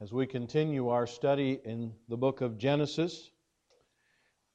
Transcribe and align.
as 0.00 0.12
we 0.12 0.26
continue 0.26 0.88
our 0.88 1.06
study 1.06 1.60
in 1.64 1.92
the 2.08 2.16
book 2.16 2.40
of 2.40 2.58
Genesis. 2.58 3.30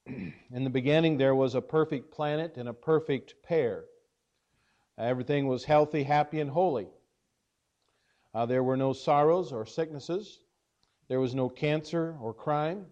in 0.06 0.64
the 0.64 0.70
beginning, 0.70 1.18
there 1.18 1.36
was 1.36 1.56
a 1.56 1.62
perfect 1.62 2.12
planet 2.12 2.58
and 2.58 2.68
a 2.68 2.74
perfect 2.74 3.36
pair. 3.44 3.86
Everything 4.98 5.48
was 5.48 5.64
healthy, 5.64 6.04
happy, 6.04 6.42
and 6.42 6.50
holy. 6.50 6.88
Uh, 8.34 8.46
there 8.46 8.64
were 8.64 8.78
no 8.78 8.92
sorrows 8.92 9.54
or 9.54 9.66
sicknesses. 9.66 10.40
There 11.08 11.22
was 11.22 11.34
no 11.34 11.48
cancer 11.48 12.18
or 12.22 12.34
crime. 12.34 12.86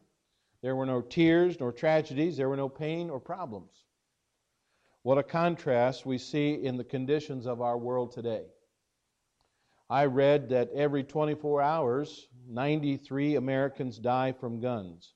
There 0.62 0.76
were 0.76 0.86
no 0.86 1.02
tears 1.02 1.60
nor 1.60 1.72
tragedies. 1.72 2.38
There 2.38 2.50
were 2.50 2.58
no 2.58 2.70
pain 2.70 3.10
or 3.10 3.20
problems. 3.20 3.84
What 5.04 5.18
a 5.18 5.24
contrast 5.24 6.06
we 6.06 6.18
see 6.18 6.54
in 6.54 6.78
the 6.78 6.84
conditions 6.84 7.46
of 7.46 7.62
our 7.62 7.78
world 7.78 8.14
today. 8.14 8.46
I 9.90 10.06
read 10.06 10.50
that 10.50 10.70
every 10.74 11.04
24 11.04 11.62
hours, 11.62 12.28
93 12.50 13.36
Americans 13.36 14.00
die 14.00 14.34
from 14.34 14.60
guns. 14.60 15.14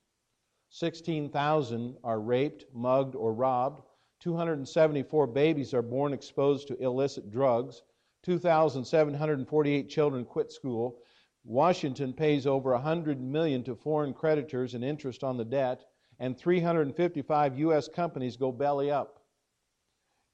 16,000 0.70 1.98
are 2.02 2.20
raped, 2.20 2.64
mugged, 2.72 3.14
or 3.14 3.34
robbed. 3.34 3.82
274 4.20 5.26
babies 5.26 5.74
are 5.74 5.82
born 5.82 6.14
exposed 6.14 6.68
to 6.68 6.82
illicit 6.82 7.30
drugs. 7.30 7.82
2,748 8.22 9.90
children 9.90 10.24
quit 10.24 10.50
school. 10.50 10.98
Washington 11.44 12.14
pays 12.14 12.46
over 12.46 12.72
100 12.72 13.20
million 13.20 13.62
to 13.64 13.74
foreign 13.74 14.14
creditors 14.14 14.74
in 14.74 14.82
interest 14.82 15.22
on 15.22 15.36
the 15.36 15.44
debt, 15.44 15.84
and 16.18 16.38
355 16.38 17.58
U.S. 17.58 17.88
companies 17.88 18.36
go 18.38 18.52
belly 18.52 18.90
up. 18.90 19.18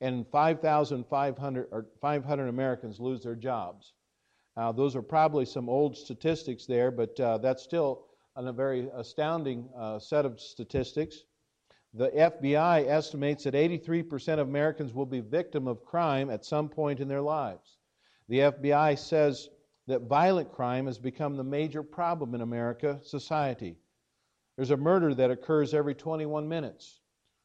And 0.00 0.24
5,500 0.28 1.68
or 1.72 1.86
500 2.00 2.46
Americans 2.46 3.00
lose 3.00 3.24
their 3.24 3.34
jobs. 3.34 3.94
Uh, 4.58 4.72
those 4.72 4.96
are 4.96 5.02
probably 5.02 5.44
some 5.44 5.68
old 5.68 5.96
statistics 5.96 6.66
there, 6.66 6.90
but 6.90 7.18
uh, 7.20 7.38
that's 7.38 7.62
still 7.62 8.06
a 8.34 8.52
very 8.52 8.88
astounding 8.92 9.68
uh, 9.78 10.00
set 10.00 10.26
of 10.26 10.40
statistics. 10.40 11.22
The 11.94 12.08
FBI 12.08 12.88
estimates 12.88 13.44
that 13.44 13.54
83% 13.54 14.40
of 14.40 14.48
Americans 14.48 14.92
will 14.92 15.06
be 15.06 15.20
victim 15.20 15.68
of 15.68 15.84
crime 15.84 16.28
at 16.28 16.44
some 16.44 16.68
point 16.68 16.98
in 16.98 17.06
their 17.06 17.20
lives. 17.20 17.78
The 18.28 18.38
FBI 18.40 18.98
says 18.98 19.48
that 19.86 20.02
violent 20.02 20.50
crime 20.50 20.86
has 20.86 20.98
become 20.98 21.36
the 21.36 21.44
major 21.44 21.84
problem 21.84 22.34
in 22.34 22.40
America 22.40 22.98
society. 23.04 23.76
There's 24.56 24.72
a 24.72 24.76
murder 24.76 25.14
that 25.14 25.30
occurs 25.30 25.72
every 25.72 25.94
21 25.94 26.48
minutes. 26.48 26.98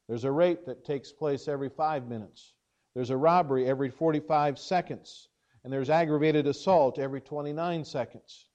There's 0.08 0.24
a 0.24 0.32
rape 0.32 0.66
that 0.66 0.84
takes 0.84 1.12
place 1.12 1.46
every 1.46 1.68
5 1.68 2.08
minutes. 2.08 2.54
There's 2.96 3.10
a 3.10 3.16
robbery 3.16 3.66
every 3.68 3.90
45 3.90 4.58
seconds 4.58 5.28
and 5.64 5.72
there's 5.72 5.90
aggravated 5.90 6.46
assault 6.46 6.98
every 6.98 7.22
29 7.22 7.84
seconds. 7.84 8.46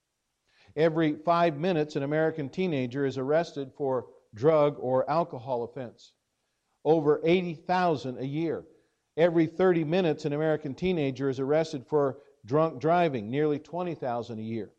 Every 0.76 1.16
five 1.16 1.58
minutes, 1.58 1.96
an 1.96 2.04
American 2.04 2.50
teenager 2.50 3.06
is 3.06 3.18
arrested 3.18 3.72
for 3.76 4.06
drug 4.36 4.78
or 4.80 5.10
alcohol 5.10 5.64
offense. 5.64 6.14
Over 6.86 7.20
80,000 7.24 8.20
a 8.20 8.26
year. 8.26 8.64
Every 9.18 9.48
30 9.48 9.84
minutes, 9.84 10.26
an 10.26 10.34
American 10.34 10.76
teenager 10.76 11.30
is 11.30 11.40
arrested 11.40 11.86
for 11.88 12.20
drunk 12.46 12.80
driving, 12.80 13.30
nearly 13.30 13.58
20,000 13.60 14.40
a 14.40 14.42
year. 14.42 14.70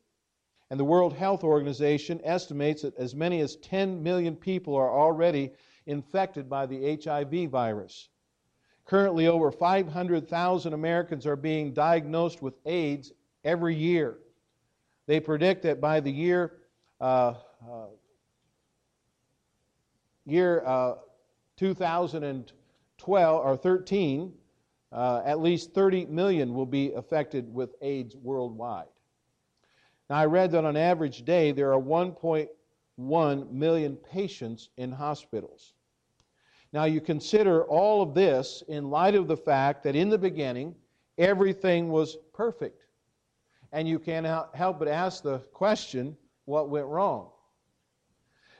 And 0.70 0.78
the 0.78 0.84
World 0.84 1.12
Health 1.12 1.42
Organization 1.42 2.20
estimates 2.22 2.82
that 2.82 2.96
as 2.96 3.14
many 3.14 3.40
as 3.40 3.56
10 3.56 4.04
million 4.04 4.36
people 4.36 4.76
are 4.76 4.90
already 4.90 5.50
infected 5.84 6.48
by 6.48 6.66
the 6.66 6.96
HIV 7.02 7.50
virus. 7.50 8.08
Currently, 8.90 9.28
over 9.28 9.52
500,000 9.52 10.72
Americans 10.72 11.24
are 11.24 11.36
being 11.36 11.72
diagnosed 11.72 12.42
with 12.42 12.54
AIDS 12.66 13.12
every 13.44 13.76
year. 13.76 14.18
They 15.06 15.20
predict 15.20 15.62
that 15.62 15.80
by 15.80 16.00
the 16.00 16.10
year 16.10 16.54
uh, 17.00 17.34
uh, 17.64 17.86
year 20.26 20.64
uh, 20.66 20.96
2012 21.56 23.46
or 23.46 23.56
13, 23.56 24.32
uh, 24.90 25.22
at 25.24 25.38
least 25.38 25.72
30 25.72 26.06
million 26.06 26.52
will 26.52 26.66
be 26.66 26.92
affected 26.94 27.54
with 27.54 27.76
AIDS 27.82 28.16
worldwide. 28.16 28.88
Now, 30.08 30.16
I 30.16 30.24
read 30.24 30.50
that 30.50 30.64
on 30.64 30.76
average 30.76 31.24
day 31.24 31.52
there 31.52 31.72
are 31.72 31.80
1.1 31.80 33.52
million 33.52 33.96
patients 33.96 34.68
in 34.76 34.90
hospitals. 34.90 35.74
Now, 36.72 36.84
you 36.84 37.00
consider 37.00 37.64
all 37.64 38.00
of 38.00 38.14
this 38.14 38.62
in 38.68 38.90
light 38.90 39.16
of 39.16 39.26
the 39.26 39.36
fact 39.36 39.82
that 39.82 39.96
in 39.96 40.08
the 40.08 40.18
beginning, 40.18 40.76
everything 41.18 41.90
was 41.90 42.16
perfect. 42.32 42.84
And 43.72 43.88
you 43.88 43.98
can't 43.98 44.26
help 44.54 44.78
but 44.78 44.88
ask 44.88 45.22
the 45.22 45.38
question 45.52 46.16
what 46.44 46.68
went 46.68 46.86
wrong? 46.86 47.30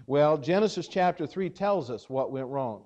Well, 0.06 0.38
Genesis 0.38 0.88
chapter 0.88 1.26
3 1.26 1.50
tells 1.50 1.88
us 1.91 2.10
what 2.10 2.32
went 2.32 2.49
wrong. 2.49 2.84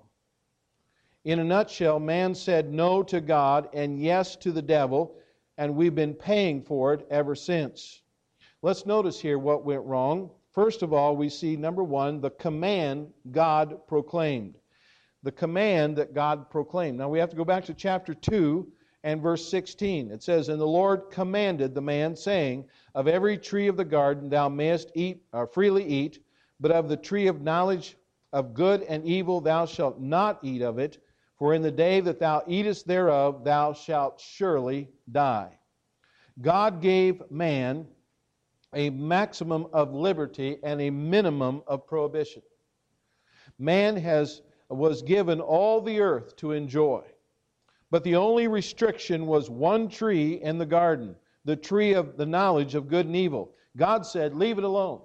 In 1.23 1.39
a 1.39 1.43
nutshell, 1.43 1.99
man 1.99 2.35
said 2.35 2.71
no 2.71 3.01
to 3.03 3.19
God 3.19 3.69
and 3.73 3.99
yes 3.99 4.35
to 4.37 4.51
the 4.51 4.61
devil, 4.61 5.15
and 5.57 5.75
we've 5.75 5.95
been 5.95 6.13
paying 6.13 6.61
for 6.61 6.93
it 6.93 7.07
ever 7.09 7.33
since. 7.33 8.01
Let's 8.61 8.85
notice 8.85 9.19
here 9.19 9.39
what 9.39 9.65
went 9.65 9.83
wrong. 9.85 10.29
First 10.51 10.83
of 10.83 10.93
all, 10.93 11.15
we 11.15 11.29
see 11.29 11.55
number 11.55 11.83
one, 11.83 12.21
the 12.21 12.29
command 12.29 13.11
God 13.31 13.87
proclaimed 13.87 14.55
the 15.25 15.31
command 15.31 15.97
that 15.97 16.13
God 16.13 16.51
proclaimed. 16.51 16.99
Now 16.99 17.09
we 17.09 17.17
have 17.17 17.31
to 17.31 17.35
go 17.35 17.43
back 17.43 17.65
to 17.65 17.73
chapter 17.73 18.13
2 18.13 18.71
and 19.03 19.23
verse 19.23 19.49
16. 19.49 20.11
It 20.11 20.21
says, 20.21 20.49
And 20.49 20.61
the 20.61 20.67
Lord 20.67 21.09
commanded 21.09 21.73
the 21.73 21.81
man, 21.81 22.15
saying, 22.15 22.65
Of 22.93 23.07
every 23.07 23.35
tree 23.35 23.67
of 23.67 23.75
the 23.75 23.83
garden 23.83 24.29
thou 24.29 24.49
mayest 24.49 24.91
eat, 24.93 25.23
or 25.33 25.43
uh, 25.43 25.47
freely 25.47 25.83
eat, 25.83 26.23
but 26.59 26.69
of 26.69 26.89
the 26.89 26.95
tree 26.95 27.25
of 27.25 27.41
knowledge 27.41 27.97
of 28.33 28.53
good 28.53 28.83
and 28.83 29.03
evil 29.03 29.41
thou 29.41 29.65
shalt 29.65 29.99
not 29.99 30.37
eat 30.43 30.61
of 30.61 30.77
it, 30.77 31.03
for 31.39 31.55
in 31.55 31.63
the 31.63 31.71
day 31.71 32.01
that 32.01 32.19
thou 32.19 32.43
eatest 32.45 32.85
thereof 32.85 33.43
thou 33.43 33.73
shalt 33.73 34.21
surely 34.21 34.89
die. 35.11 35.57
God 36.39 36.83
gave 36.83 37.23
man 37.31 37.87
a 38.75 38.91
maximum 38.91 39.65
of 39.73 39.91
liberty 39.91 40.59
and 40.61 40.79
a 40.81 40.91
minimum 40.91 41.63
of 41.65 41.87
prohibition. 41.87 42.43
Man 43.57 43.97
has 43.97 44.43
was 44.69 45.01
given 45.01 45.39
all 45.39 45.81
the 45.81 45.99
earth 45.99 46.35
to 46.37 46.51
enjoy. 46.51 47.03
But 47.91 48.03
the 48.03 48.15
only 48.15 48.47
restriction 48.47 49.27
was 49.27 49.49
one 49.49 49.87
tree 49.89 50.41
in 50.41 50.57
the 50.57 50.65
garden, 50.65 51.15
the 51.45 51.55
tree 51.55 51.93
of 51.93 52.17
the 52.17 52.25
knowledge 52.25 52.75
of 52.75 52.87
good 52.87 53.05
and 53.05 53.15
evil. 53.15 53.53
God 53.77 54.05
said, 54.05 54.35
Leave 54.35 54.57
it 54.57 54.63
alone. 54.63 55.01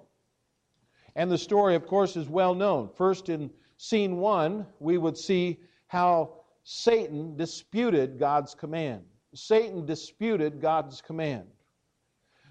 And 1.15 1.31
the 1.31 1.37
story, 1.37 1.75
of 1.75 1.85
course, 1.85 2.15
is 2.15 2.29
well 2.29 2.55
known. 2.55 2.89
First, 2.95 3.29
in 3.29 3.51
scene 3.77 4.17
one, 4.17 4.65
we 4.79 4.97
would 4.97 5.17
see 5.17 5.59
how 5.87 6.33
Satan 6.63 7.35
disputed 7.35 8.17
God's 8.17 8.55
command. 8.55 9.03
Satan 9.33 9.85
disputed 9.85 10.61
God's 10.61 11.01
command. 11.01 11.47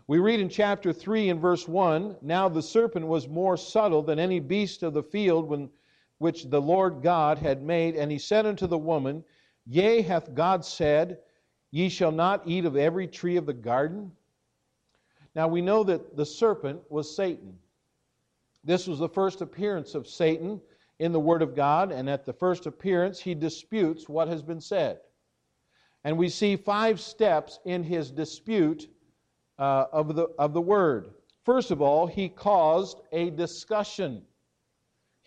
We 0.07 0.19
read 0.19 0.41
in 0.41 0.49
chapter 0.49 0.93
3 0.93 1.31
and 1.31 1.41
verse 1.41 1.69
1 1.69 2.17
Now 2.23 2.49
the 2.49 2.63
serpent 2.63 3.07
was 3.07 3.29
more 3.29 3.57
subtle 3.57 4.03
than 4.03 4.19
any 4.19 4.41
beast 4.41 4.83
of 4.83 4.93
the 4.93 5.03
field 5.03 5.49
when 5.49 5.71
which 6.21 6.45
the 6.51 6.61
Lord 6.61 7.01
God 7.03 7.39
had 7.39 7.63
made. 7.63 7.97
And 7.97 8.13
he 8.13 8.19
said 8.19 8.45
unto 8.45 8.67
the 8.67 8.77
woman, 8.77 9.25
Yea, 9.67 10.03
hath 10.03 10.35
God 10.35 10.67
said, 10.67 11.19
Ye 11.71 11.89
shall 11.89 12.13
not 12.13 12.47
eat 12.47 12.67
of 12.67 12.77
every 12.77 13.09
tree 13.09 13.39
of 13.39 13.47
the 13.47 13.55
garden? 13.55 14.13
Now 15.35 15.49
we 15.49 15.63
know 15.63 15.83
that 15.85 16.19
the 16.19 16.27
serpent 16.27 16.83
was 16.91 17.17
Satan. 17.17 17.59
This 18.63 18.87
was 18.87 18.99
the 18.99 19.09
first 19.09 19.41
appearance 19.41 19.95
of 19.95 20.07
Satan 20.07 20.61
in 20.99 21.13
the 21.13 21.19
Word 21.19 21.41
of 21.41 21.57
God, 21.57 21.91
and 21.91 22.11
at 22.11 22.27
the 22.27 22.35
first 22.35 22.67
appearance, 22.67 23.19
he 23.19 23.35
disputes 23.35 24.07
what 24.07 24.29
has 24.29 24.43
been 24.43 24.61
said. 24.61 25.01
And 26.05 26.19
we 26.19 26.29
see 26.29 26.55
five 26.55 27.01
steps 27.01 27.61
in 27.65 27.83
his 27.83 28.11
dispute 28.11 28.91
uh, 29.59 29.87
of, 29.91 30.15
the, 30.15 30.25
of 30.39 30.53
the 30.53 30.61
Word. 30.61 31.15
First 31.47 31.71
of 31.71 31.81
all, 31.81 32.07
he 32.07 32.29
caused 32.29 33.01
a 33.11 33.31
discussion 33.31 34.27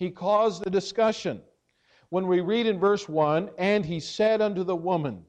he 0.04 0.12
caused 0.12 0.68
a 0.68 0.70
discussion. 0.70 1.42
When 2.10 2.28
we 2.28 2.42
read 2.42 2.68
in 2.68 2.80
verse 2.80 3.08
1, 3.08 3.50
and 3.58 3.86
he 3.86 4.00
said 4.00 4.42
unto 4.42 4.64
the 4.64 4.76
woman, 4.76 5.24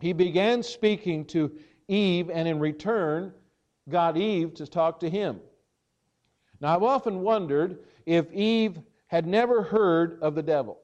he 0.00 0.12
began 0.12 0.62
speaking 0.62 1.24
to 1.26 1.50
Eve, 1.88 2.30
and 2.30 2.46
in 2.46 2.58
return, 2.58 3.32
got 3.88 4.16
Eve 4.16 4.54
to 4.54 4.66
talk 4.66 5.00
to 5.00 5.10
him. 5.10 5.40
Now, 6.60 6.76
I've 6.76 6.82
often 6.82 7.22
wondered 7.22 7.80
if 8.06 8.30
Eve 8.32 8.78
had 9.06 9.26
never 9.26 9.62
heard 9.62 10.18
of 10.22 10.34
the 10.34 10.42
devil. 10.42 10.78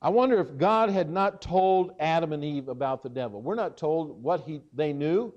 I 0.00 0.10
wonder 0.10 0.38
if 0.38 0.56
God 0.56 0.90
had 0.90 1.10
not 1.10 1.42
told 1.42 1.92
Adam 1.98 2.32
and 2.32 2.44
Eve 2.44 2.68
about 2.68 3.02
the 3.02 3.08
devil. 3.08 3.42
We're 3.42 3.56
not 3.56 3.76
told 3.76 4.22
what 4.22 4.42
he, 4.42 4.62
they 4.72 4.92
knew, 4.92 5.34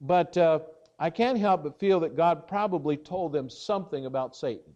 but 0.00 0.36
uh, 0.36 0.60
I 0.98 1.08
can't 1.08 1.38
help 1.38 1.62
but 1.62 1.80
feel 1.80 2.00
that 2.00 2.16
God 2.16 2.46
probably 2.46 2.98
told 2.98 3.32
them 3.32 3.48
something 3.48 4.04
about 4.04 4.36
Satan. 4.36 4.74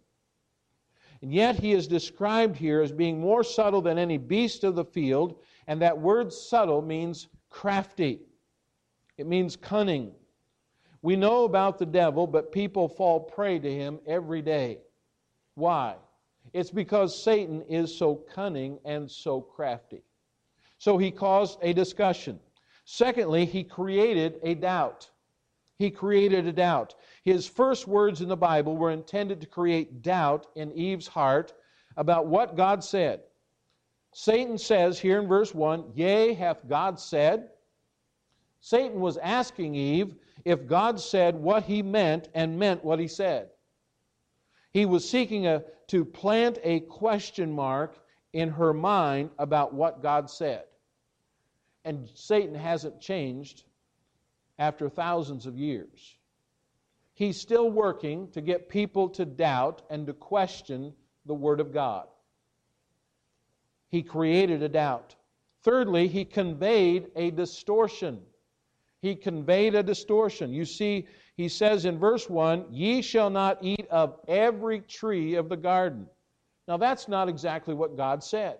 And 1.22 1.32
yet 1.32 1.56
he 1.56 1.72
is 1.72 1.86
described 1.86 2.56
here 2.56 2.82
as 2.82 2.90
being 2.90 3.20
more 3.20 3.44
subtle 3.44 3.80
than 3.80 3.96
any 3.96 4.18
beast 4.18 4.64
of 4.64 4.74
the 4.74 4.84
field, 4.84 5.36
and 5.68 5.80
that 5.80 5.96
word 5.96 6.32
subtle 6.32 6.82
means 6.82 7.28
crafty. 7.48 8.20
It 9.16 9.28
means 9.28 9.54
cunning. 9.54 10.12
We 11.00 11.14
know 11.14 11.44
about 11.44 11.78
the 11.78 11.86
devil, 11.86 12.26
but 12.26 12.50
people 12.50 12.88
fall 12.88 13.20
prey 13.20 13.60
to 13.60 13.72
him 13.72 14.00
every 14.06 14.42
day. 14.42 14.78
Why? 15.54 15.96
It's 16.52 16.70
because 16.70 17.20
Satan 17.20 17.62
is 17.62 17.96
so 17.96 18.16
cunning 18.16 18.78
and 18.84 19.08
so 19.08 19.40
crafty. 19.40 20.02
So 20.78 20.98
he 20.98 21.12
caused 21.12 21.58
a 21.62 21.72
discussion. 21.72 22.40
Secondly, 22.84 23.44
he 23.44 23.62
created 23.62 24.40
a 24.42 24.54
doubt. 24.54 25.08
He 25.82 25.90
created 25.90 26.46
a 26.46 26.52
doubt. 26.52 26.94
His 27.24 27.48
first 27.48 27.88
words 27.88 28.20
in 28.20 28.28
the 28.28 28.36
Bible 28.36 28.76
were 28.76 28.92
intended 28.92 29.40
to 29.40 29.48
create 29.48 30.00
doubt 30.00 30.46
in 30.54 30.70
Eve's 30.70 31.08
heart 31.08 31.54
about 31.96 32.26
what 32.28 32.56
God 32.56 32.84
said. 32.84 33.22
Satan 34.12 34.58
says 34.58 35.00
here 35.00 35.20
in 35.20 35.26
verse 35.26 35.52
1, 35.52 35.94
Yea, 35.96 36.34
hath 36.34 36.68
God 36.68 37.00
said? 37.00 37.48
Satan 38.60 39.00
was 39.00 39.16
asking 39.16 39.74
Eve 39.74 40.14
if 40.44 40.68
God 40.68 41.00
said 41.00 41.34
what 41.34 41.64
he 41.64 41.82
meant 41.82 42.28
and 42.32 42.60
meant 42.60 42.84
what 42.84 43.00
he 43.00 43.08
said. 43.08 43.50
He 44.70 44.86
was 44.86 45.10
seeking 45.10 45.48
a, 45.48 45.64
to 45.88 46.04
plant 46.04 46.60
a 46.62 46.78
question 46.80 47.50
mark 47.50 47.98
in 48.32 48.50
her 48.50 48.72
mind 48.72 49.30
about 49.36 49.74
what 49.74 50.00
God 50.00 50.30
said. 50.30 50.62
And 51.84 52.08
Satan 52.14 52.54
hasn't 52.54 53.00
changed 53.00 53.64
after 54.62 54.88
thousands 54.88 55.44
of 55.44 55.58
years. 55.58 56.16
He's 57.14 57.40
still 57.40 57.68
working 57.68 58.30
to 58.30 58.40
get 58.40 58.68
people 58.68 59.08
to 59.10 59.24
doubt 59.24 59.82
and 59.90 60.06
to 60.06 60.12
question 60.12 60.92
the 61.26 61.34
Word 61.34 61.58
of 61.58 61.72
God. 61.72 62.06
He 63.88 64.02
created 64.04 64.62
a 64.62 64.68
doubt. 64.68 65.16
Thirdly, 65.64 66.06
he 66.06 66.24
conveyed 66.24 67.10
a 67.16 67.32
distortion. 67.32 68.20
He 69.00 69.16
conveyed 69.16 69.74
a 69.74 69.82
distortion. 69.82 70.52
You 70.52 70.64
see, 70.64 71.08
he 71.36 71.48
says 71.48 71.84
in 71.84 71.98
verse 71.98 72.30
1 72.30 72.66
Ye 72.70 73.02
shall 73.02 73.30
not 73.30 73.58
eat 73.62 73.86
of 73.90 74.20
every 74.28 74.80
tree 74.80 75.34
of 75.34 75.48
the 75.48 75.56
garden. 75.56 76.06
Now, 76.68 76.76
that's 76.76 77.08
not 77.08 77.28
exactly 77.28 77.74
what 77.74 77.96
God 77.96 78.22
said. 78.22 78.58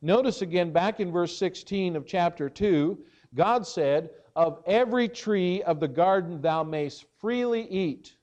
Notice 0.00 0.42
again 0.42 0.72
back 0.72 1.00
in 1.00 1.10
verse 1.10 1.36
16 1.36 1.96
of 1.96 2.06
chapter 2.06 2.48
2, 2.48 2.98
God 3.34 3.66
said, 3.66 4.10
Of 4.34 4.62
every 4.66 5.08
tree 5.08 5.62
of 5.62 5.80
the 5.80 5.88
garden 5.88 6.40
thou 6.40 6.62
mayst 6.62 7.04
freely 7.18 7.62
eat. 7.68 8.16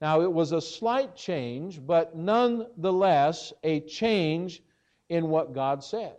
Now, 0.00 0.20
it 0.20 0.32
was 0.32 0.52
a 0.52 0.60
slight 0.60 1.16
change, 1.16 1.84
but 1.84 2.16
nonetheless 2.16 3.52
a 3.64 3.80
change 3.80 4.62
in 5.08 5.28
what 5.28 5.52
God 5.52 5.82
said. 5.82 6.16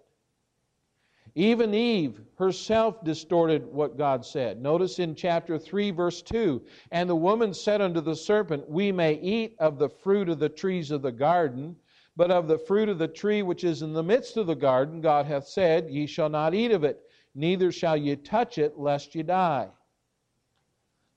Even 1.35 1.73
Eve 1.73 2.21
herself 2.35 3.03
distorted 3.03 3.65
what 3.71 3.97
God 3.97 4.25
said. 4.25 4.61
Notice 4.61 4.99
in 4.99 5.15
chapter 5.15 5.57
3, 5.57 5.91
verse 5.91 6.21
2 6.21 6.61
And 6.91 7.09
the 7.09 7.15
woman 7.15 7.53
said 7.53 7.81
unto 7.81 8.01
the 8.01 8.15
serpent, 8.15 8.69
We 8.69 8.91
may 8.91 9.13
eat 9.13 9.55
of 9.59 9.77
the 9.77 9.89
fruit 9.89 10.27
of 10.27 10.39
the 10.39 10.49
trees 10.49 10.91
of 10.91 11.01
the 11.01 11.11
garden, 11.11 11.75
but 12.17 12.31
of 12.31 12.47
the 12.47 12.57
fruit 12.57 12.89
of 12.89 12.97
the 12.97 13.07
tree 13.07 13.41
which 13.43 13.63
is 13.63 13.81
in 13.81 13.93
the 13.93 14.03
midst 14.03 14.35
of 14.37 14.47
the 14.47 14.55
garden, 14.55 14.99
God 14.99 15.25
hath 15.25 15.47
said, 15.47 15.89
Ye 15.89 16.05
shall 16.07 16.29
not 16.29 16.53
eat 16.53 16.71
of 16.71 16.83
it, 16.83 17.08
neither 17.39 17.71
shall 17.71 17.95
ye 17.95 18.17
touch 18.17 18.57
it, 18.57 18.77
lest 18.77 19.15
ye 19.15 19.23
die. 19.23 19.69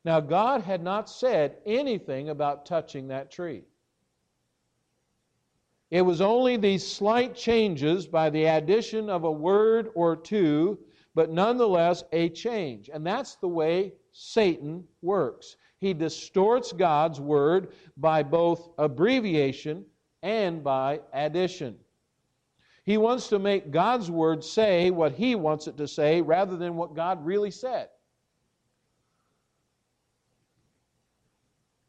Now, 0.05 0.21
God 0.21 0.63
had 0.63 0.83
not 0.83 1.11
said 1.11 1.57
anything 1.67 2.29
about 2.29 2.65
touching 2.65 3.09
that 3.09 3.31
tree. 3.31 3.65
It 5.91 6.03
was 6.03 6.21
only 6.21 6.57
these 6.57 6.87
slight 6.87 7.35
changes 7.35 8.07
by 8.07 8.31
the 8.31 8.45
addition 8.45 9.11
of 9.11 9.25
a 9.25 9.31
word 9.33 9.91
or 9.95 10.17
two, 10.17 10.79
but 11.15 11.31
nonetheless 11.31 12.05
a 12.13 12.29
change. 12.31 12.89
And 12.93 13.05
that's 13.05 13.35
the 13.35 13.49
way 13.49 13.93
Satan 14.13 14.85
works. 15.03 15.57
He 15.81 15.93
distorts 15.93 16.73
God's 16.73 17.21
word 17.21 17.73
by 17.97 18.23
both 18.23 18.71
abbreviation 18.79 19.85
and 20.23 20.63
by 20.63 21.01
addition. 21.13 21.77
He 22.85 22.99
wants 22.99 23.29
to 23.29 23.39
make 23.39 23.71
God's 23.71 24.11
word 24.11 24.43
say 24.43 24.91
what 24.91 25.13
he 25.13 25.35
wants 25.35 25.67
it 25.69 25.77
to 25.77 25.87
say 25.87 26.21
rather 26.21 26.57
than 26.57 26.77
what 26.77 26.95
God 26.95 27.25
really 27.25 27.51
said. 27.51 27.89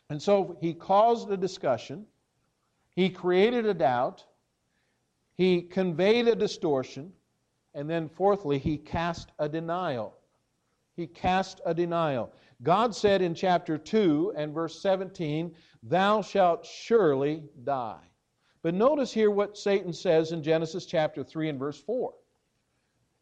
And 0.09 0.21
so 0.21 0.57
he 0.61 0.73
caused 0.73 1.31
a 1.31 1.37
discussion 1.37 2.05
he 2.95 3.09
created 3.09 3.65
a 3.65 3.73
doubt, 3.73 4.23
he 5.33 5.61
conveyed 5.63 6.27
a 6.27 6.35
distortion, 6.35 7.11
and 7.73 7.89
then 7.89 8.07
fourthly, 8.07 8.59
he 8.59 8.77
cast 8.77 9.31
a 9.39 9.49
denial. 9.49 10.15
He 10.95 11.07
cast 11.07 11.59
a 11.65 11.73
denial. 11.73 12.31
God 12.61 12.95
said 12.95 13.23
in 13.23 13.33
chapter 13.33 13.79
2 13.79 14.33
and 14.37 14.53
verse 14.53 14.79
17, 14.79 15.55
Thou 15.81 16.21
shalt 16.21 16.65
surely 16.65 17.43
die. 17.63 18.03
But 18.63 18.73
notice 18.73 19.13
here 19.13 19.29
what 19.29 19.57
Satan 19.57 19.93
says 19.93 20.31
in 20.31 20.41
Genesis 20.41 20.85
chapter 20.85 21.23
3 21.23 21.49
and 21.49 21.59
verse 21.59 21.79
4. 21.79 22.13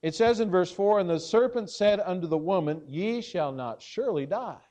It 0.01 0.15
says 0.15 0.39
in 0.39 0.49
verse 0.49 0.71
4 0.71 1.01
And 1.01 1.09
the 1.09 1.19
serpent 1.19 1.69
said 1.69 1.99
unto 1.99 2.27
the 2.27 2.37
woman, 2.37 2.81
Ye 2.87 3.21
shall 3.21 3.51
not 3.51 3.81
surely 3.81 4.25
die 4.25 4.61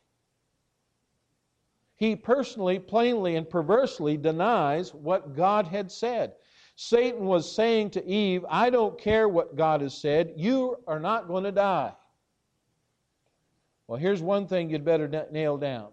he 2.01 2.17
personally, 2.17 2.79
plainly, 2.79 3.37
and 3.37 3.49
perversely 3.49 4.17
denies 4.17 4.95
what 4.95 5.37
God 5.37 5.67
had 5.67 5.93
said. 5.93 6.33
Satan 6.75 7.27
was 7.27 7.55
saying 7.55 7.91
to 7.91 8.07
Eve, 8.07 8.43
I 8.49 8.71
don't 8.71 8.99
care 8.99 9.29
what 9.29 9.55
God 9.55 9.83
has 9.83 9.95
said, 9.95 10.33
you 10.35 10.79
are 10.87 10.99
not 10.99 11.29
going 11.29 11.45
to 11.45 11.53
die. 11.53 11.93
Well, 13.87 13.99
here's 13.99 14.23
one 14.23 14.47
thing 14.47 14.71
you'd 14.71 14.85
better 14.85 15.27
nail 15.31 15.59
down 15.59 15.89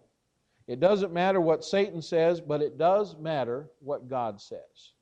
it 0.68 0.80
doesn't 0.80 1.14
matter 1.14 1.40
what 1.40 1.64
Satan 1.64 2.02
says, 2.02 2.42
but 2.42 2.62
it 2.62 2.78
does 2.78 3.16
matter 3.18 3.70
what 3.80 4.10
God 4.10 4.42
says. 4.42 4.94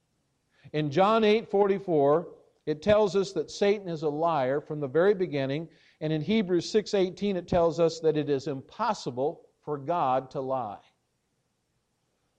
In 0.74 0.92
John 0.92 1.24
8 1.24 1.50
44, 1.50 2.28
it 2.66 2.82
tells 2.82 3.16
us 3.16 3.32
that 3.34 3.52
Satan 3.52 3.88
is 3.90 4.04
a 4.04 4.10
liar 4.10 4.62
from 4.62 4.80
the 4.80 4.88
very 4.88 5.14
beginning, 5.14 5.68
and 6.02 6.12
in 6.12 6.22
Hebrews 6.22 6.70
6:18 6.72 7.36
it 7.36 7.48
tells 7.48 7.80
us 7.80 8.00
that 8.00 8.18
it 8.18 8.30
is 8.30 8.48
impossible 8.48 9.42
for 9.62 9.78
God 9.78 10.30
to 10.32 10.42
lie. 10.42 10.80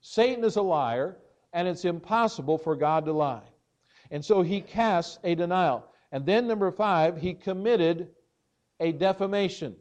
Satan 0.01 0.45
is 0.45 0.57
a 0.57 0.63
liar, 0.63 1.17
and 1.53 1.67
it's 1.67 1.85
impossible 1.85 2.59
for 2.59 2.77
God 2.77 3.05
to 3.07 3.13
lie. 3.13 3.49
And 4.11 4.25
so 4.25 4.43
he 4.43 4.61
casts 4.61 5.19
a 5.25 5.35
denial. 5.35 5.85
And 6.13 6.25
then, 6.25 6.47
number 6.47 6.71
five, 6.71 7.17
he 7.21 7.35
committed 7.35 8.11
a 8.79 8.93
defamation. 8.93 9.75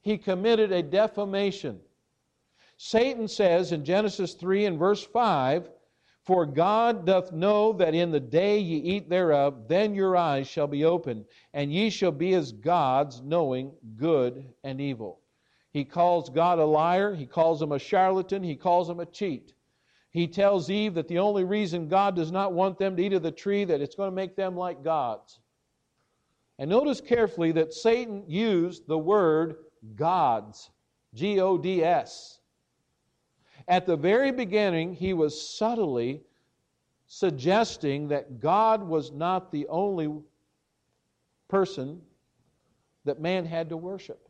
He 0.00 0.16
committed 0.18 0.70
a 0.70 0.82
defamation. 0.82 1.80
Satan 2.84 3.28
says 3.28 3.70
in 3.70 3.84
Genesis 3.84 4.34
3 4.34 4.64
and 4.64 4.76
verse 4.76 5.04
5 5.04 5.70
For 6.24 6.44
God 6.44 7.06
doth 7.06 7.30
know 7.30 7.72
that 7.74 7.94
in 7.94 8.10
the 8.10 8.18
day 8.18 8.58
ye 8.58 8.78
eat 8.78 9.08
thereof, 9.08 9.68
then 9.68 9.94
your 9.94 10.16
eyes 10.16 10.48
shall 10.48 10.66
be 10.66 10.84
opened, 10.84 11.26
and 11.54 11.72
ye 11.72 11.90
shall 11.90 12.10
be 12.10 12.34
as 12.34 12.50
gods, 12.50 13.22
knowing 13.22 13.70
good 13.96 14.52
and 14.64 14.80
evil. 14.80 15.20
He 15.70 15.84
calls 15.84 16.28
God 16.28 16.58
a 16.58 16.64
liar. 16.64 17.14
He 17.14 17.24
calls 17.24 17.62
him 17.62 17.70
a 17.70 17.78
charlatan. 17.78 18.42
He 18.42 18.56
calls 18.56 18.90
him 18.90 18.98
a 18.98 19.06
cheat. 19.06 19.54
He 20.10 20.26
tells 20.26 20.68
Eve 20.68 20.94
that 20.94 21.06
the 21.06 21.20
only 21.20 21.44
reason 21.44 21.86
God 21.86 22.16
does 22.16 22.32
not 22.32 22.52
want 22.52 22.78
them 22.78 22.96
to 22.96 23.02
eat 23.04 23.12
of 23.12 23.22
the 23.22 23.30
tree 23.30 23.64
that 23.64 23.80
it's 23.80 23.94
going 23.94 24.10
to 24.10 24.16
make 24.16 24.34
them 24.34 24.56
like 24.56 24.82
gods. 24.82 25.38
And 26.58 26.68
notice 26.68 27.00
carefully 27.00 27.52
that 27.52 27.74
Satan 27.74 28.24
used 28.26 28.88
the 28.88 28.98
word 28.98 29.54
gods, 29.94 30.68
G 31.14 31.38
O 31.38 31.56
D 31.56 31.84
S. 31.84 32.40
At 33.68 33.86
the 33.86 33.96
very 33.96 34.32
beginning, 34.32 34.94
he 34.94 35.12
was 35.12 35.40
subtly 35.40 36.22
suggesting 37.06 38.08
that 38.08 38.40
God 38.40 38.82
was 38.82 39.12
not 39.12 39.52
the 39.52 39.66
only 39.68 40.10
person 41.48 42.00
that 43.04 43.20
man 43.20 43.44
had 43.44 43.68
to 43.68 43.76
worship. 43.76 44.28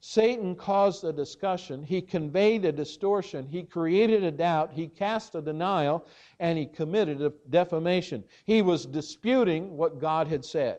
Satan 0.00 0.54
caused 0.54 1.02
a 1.02 1.12
discussion, 1.12 1.82
he 1.82 2.00
conveyed 2.00 2.64
a 2.64 2.70
distortion, 2.70 3.44
he 3.48 3.64
created 3.64 4.22
a 4.22 4.30
doubt, 4.30 4.70
he 4.72 4.86
cast 4.86 5.34
a 5.34 5.42
denial, 5.42 6.06
and 6.38 6.56
he 6.56 6.66
committed 6.66 7.20
a 7.20 7.32
defamation. 7.50 8.22
He 8.44 8.62
was 8.62 8.86
disputing 8.86 9.76
what 9.76 9.98
God 10.00 10.28
had 10.28 10.44
said. 10.44 10.78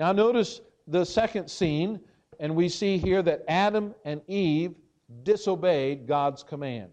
Now, 0.00 0.10
notice 0.10 0.60
the 0.88 1.04
second 1.04 1.48
scene, 1.48 2.00
and 2.40 2.54
we 2.54 2.68
see 2.68 2.98
here 2.98 3.22
that 3.22 3.44
Adam 3.48 3.94
and 4.04 4.20
Eve 4.28 4.74
disobeyed 5.22 6.06
God's 6.06 6.42
command. 6.42 6.90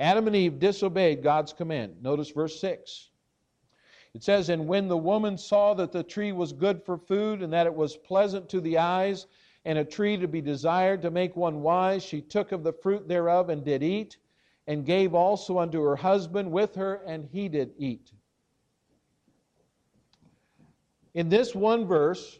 Adam 0.00 0.26
and 0.26 0.36
Eve 0.36 0.58
disobeyed 0.58 1.22
God's 1.22 1.52
command. 1.52 1.96
Notice 2.02 2.30
verse 2.30 2.60
6. 2.60 3.10
It 4.14 4.22
says, 4.22 4.48
And 4.48 4.66
when 4.66 4.88
the 4.88 4.96
woman 4.96 5.36
saw 5.36 5.74
that 5.74 5.92
the 5.92 6.02
tree 6.02 6.32
was 6.32 6.52
good 6.52 6.82
for 6.84 6.98
food, 6.98 7.42
and 7.42 7.52
that 7.52 7.66
it 7.66 7.74
was 7.74 7.96
pleasant 7.96 8.48
to 8.50 8.60
the 8.60 8.78
eyes, 8.78 9.26
and 9.64 9.78
a 9.78 9.84
tree 9.84 10.16
to 10.16 10.28
be 10.28 10.40
desired 10.40 11.02
to 11.02 11.10
make 11.10 11.36
one 11.36 11.62
wise. 11.62 12.02
She 12.02 12.22
took 12.22 12.52
of 12.52 12.62
the 12.62 12.72
fruit 12.72 13.06
thereof 13.06 13.50
and 13.50 13.64
did 13.64 13.82
eat, 13.82 14.16
and 14.66 14.86
gave 14.86 15.14
also 15.14 15.58
unto 15.58 15.82
her 15.82 15.96
husband 15.96 16.50
with 16.50 16.74
her, 16.74 17.02
and 17.06 17.28
he 17.30 17.48
did 17.48 17.72
eat. 17.78 18.12
In 21.14 21.28
this 21.28 21.54
one 21.54 21.86
verse, 21.86 22.38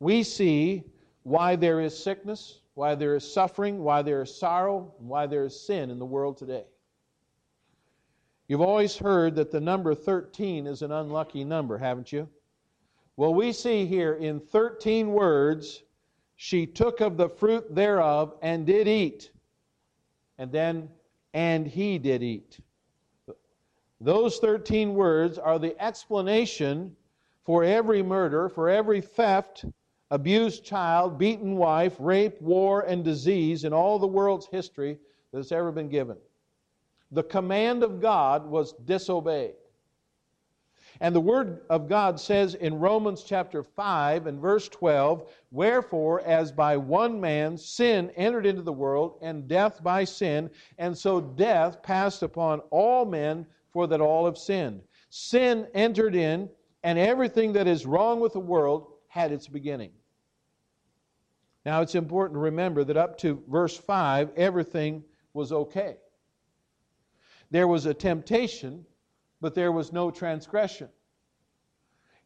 we 0.00 0.22
see 0.22 0.84
why 1.22 1.56
there 1.56 1.80
is 1.80 1.96
sickness, 1.96 2.60
why 2.74 2.94
there 2.94 3.16
is 3.16 3.30
suffering, 3.30 3.82
why 3.82 4.02
there 4.02 4.22
is 4.22 4.34
sorrow, 4.34 4.94
and 4.98 5.08
why 5.08 5.26
there 5.26 5.44
is 5.44 5.60
sin 5.60 5.90
in 5.90 5.98
the 5.98 6.06
world 6.06 6.36
today. 6.36 6.64
You've 8.46 8.62
always 8.62 8.96
heard 8.96 9.34
that 9.34 9.50
the 9.50 9.60
number 9.60 9.94
13 9.94 10.66
is 10.66 10.82
an 10.82 10.92
unlucky 10.92 11.44
number, 11.44 11.76
haven't 11.76 12.12
you? 12.12 12.28
Well, 13.16 13.34
we 13.34 13.52
see 13.52 13.84
here 13.84 14.14
in 14.14 14.40
13 14.40 15.08
words, 15.08 15.82
she 16.36 16.66
took 16.66 17.00
of 17.00 17.16
the 17.16 17.28
fruit 17.28 17.74
thereof 17.74 18.34
and 18.40 18.64
did 18.64 18.86
eat. 18.86 19.32
And 20.38 20.52
then, 20.52 20.88
and 21.34 21.66
he 21.66 21.98
did 21.98 22.22
eat. 22.22 22.60
Those 24.00 24.38
13 24.38 24.94
words 24.94 25.36
are 25.36 25.58
the 25.58 25.78
explanation 25.82 26.94
for 27.44 27.64
every 27.64 28.02
murder, 28.02 28.48
for 28.48 28.68
every 28.68 29.00
theft, 29.00 29.64
abused 30.10 30.64
child, 30.64 31.18
beaten 31.18 31.56
wife, 31.56 31.96
rape, 31.98 32.40
war, 32.40 32.82
and 32.82 33.04
disease 33.04 33.64
in 33.64 33.72
all 33.72 33.98
the 33.98 34.06
world's 34.06 34.46
history 34.46 34.98
that's 35.32 35.52
ever 35.52 35.70
been 35.70 35.88
given. 35.88 36.16
The 37.10 37.22
command 37.22 37.82
of 37.82 38.00
God 38.00 38.46
was 38.46 38.72
disobeyed. 38.84 39.54
And 41.00 41.14
the 41.14 41.20
Word 41.20 41.60
of 41.70 41.88
God 41.88 42.18
says 42.18 42.54
in 42.54 42.80
Romans 42.80 43.22
chapter 43.22 43.62
5 43.62 44.26
and 44.26 44.40
verse 44.40 44.68
12, 44.68 45.30
Wherefore, 45.52 46.20
as 46.22 46.50
by 46.50 46.76
one 46.76 47.20
man 47.20 47.56
sin 47.56 48.10
entered 48.16 48.46
into 48.46 48.62
the 48.62 48.72
world, 48.72 49.18
and 49.22 49.46
death 49.46 49.82
by 49.82 50.04
sin, 50.04 50.50
and 50.76 50.96
so 50.96 51.20
death 51.20 51.82
passed 51.82 52.22
upon 52.22 52.60
all 52.70 53.04
men, 53.04 53.46
for 53.70 53.86
that 53.86 54.00
all 54.00 54.24
have 54.24 54.38
sinned. 54.38 54.82
Sin 55.10 55.68
entered 55.72 56.16
in, 56.16 56.48
and 56.82 56.98
everything 56.98 57.52
that 57.52 57.68
is 57.68 57.86
wrong 57.86 58.18
with 58.18 58.32
the 58.32 58.40
world 58.40 58.88
had 59.08 59.30
its 59.30 59.46
beginning. 59.46 59.92
Now, 61.68 61.82
it's 61.82 61.94
important 61.94 62.36
to 62.36 62.40
remember 62.40 62.82
that 62.82 62.96
up 62.96 63.18
to 63.18 63.44
verse 63.46 63.76
5, 63.76 64.30
everything 64.38 65.04
was 65.34 65.52
okay. 65.52 65.98
There 67.50 67.68
was 67.68 67.84
a 67.84 67.92
temptation, 67.92 68.86
but 69.42 69.54
there 69.54 69.70
was 69.70 69.92
no 69.92 70.10
transgression. 70.10 70.88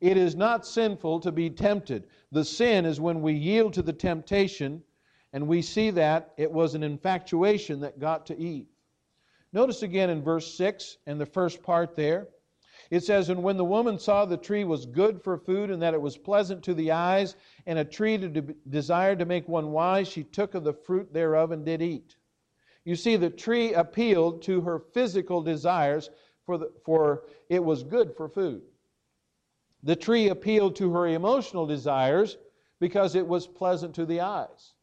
It 0.01 0.17
is 0.17 0.37
not 0.37 0.65
sinful 0.65 1.19
to 1.19 1.33
be 1.33 1.51
tempted. 1.51 2.07
The 2.31 2.45
sin 2.45 2.85
is 2.85 3.01
when 3.01 3.21
we 3.21 3.33
yield 3.33 3.73
to 3.73 3.83
the 3.83 3.93
temptation, 3.93 4.85
and 5.33 5.49
we 5.49 5.61
see 5.61 5.91
that 5.91 6.35
it 6.37 6.53
was 6.53 6.77
an 6.77 6.85
infatuation 6.85 7.81
that 7.81 7.99
got 7.99 8.27
to 8.27 8.39
Eve. 8.39 8.69
Notice 9.53 9.83
again 9.83 10.09
in 10.09 10.23
verse 10.23 10.55
6 10.55 10.99
and 11.09 11.21
the 11.21 11.27
first 11.27 11.65
part 11.65 11.97
there. 11.97 12.29
It 12.93 13.03
says, 13.03 13.31
And 13.31 13.43
when 13.43 13.57
the 13.57 13.65
woman 13.65 13.99
saw 13.99 14.27
the 14.27 14.37
tree 14.37 14.65
was 14.65 14.85
good 14.85 15.23
for 15.23 15.39
food, 15.39 15.71
and 15.71 15.81
that 15.81 15.95
it 15.95 16.03
was 16.03 16.19
pleasant 16.19 16.63
to 16.65 16.75
the 16.75 16.93
eyes, 16.93 17.37
and 17.65 17.79
a 17.79 17.87
tree 17.87 18.19
to 18.19 18.29
de- 18.29 18.55
desire 18.69 19.17
to 19.17 19.25
make 19.25 19.49
one 19.49 19.73
wise, 19.73 20.09
she 20.09 20.25
took 20.25 20.55
of 20.55 20.63
the 20.63 20.75
fruit 20.75 21.11
thereof 21.11 21.53
and 21.53 21.65
did 21.65 21.81
eat. 21.81 22.17
You 22.85 22.95
see, 22.95 23.17
the 23.17 23.31
tree 23.31 23.73
appealed 23.73 24.43
to 24.43 24.61
her 24.61 24.79
physical 24.79 25.41
desires, 25.41 26.11
for, 26.45 26.59
the, 26.59 26.71
for 26.85 27.23
it 27.49 27.65
was 27.65 27.83
good 27.83 28.15
for 28.15 28.29
food. 28.29 28.61
The 29.83 29.97
tree 29.97 30.29
appealed 30.29 30.77
to 30.77 30.93
her 30.93 31.07
emotional 31.07 31.65
desires 31.65 32.37
because 32.79 33.15
it 33.15 33.27
was 33.27 33.47
pleasant 33.47 33.95
to 33.95 34.05
the 34.05 34.21
eyes. 34.21 34.75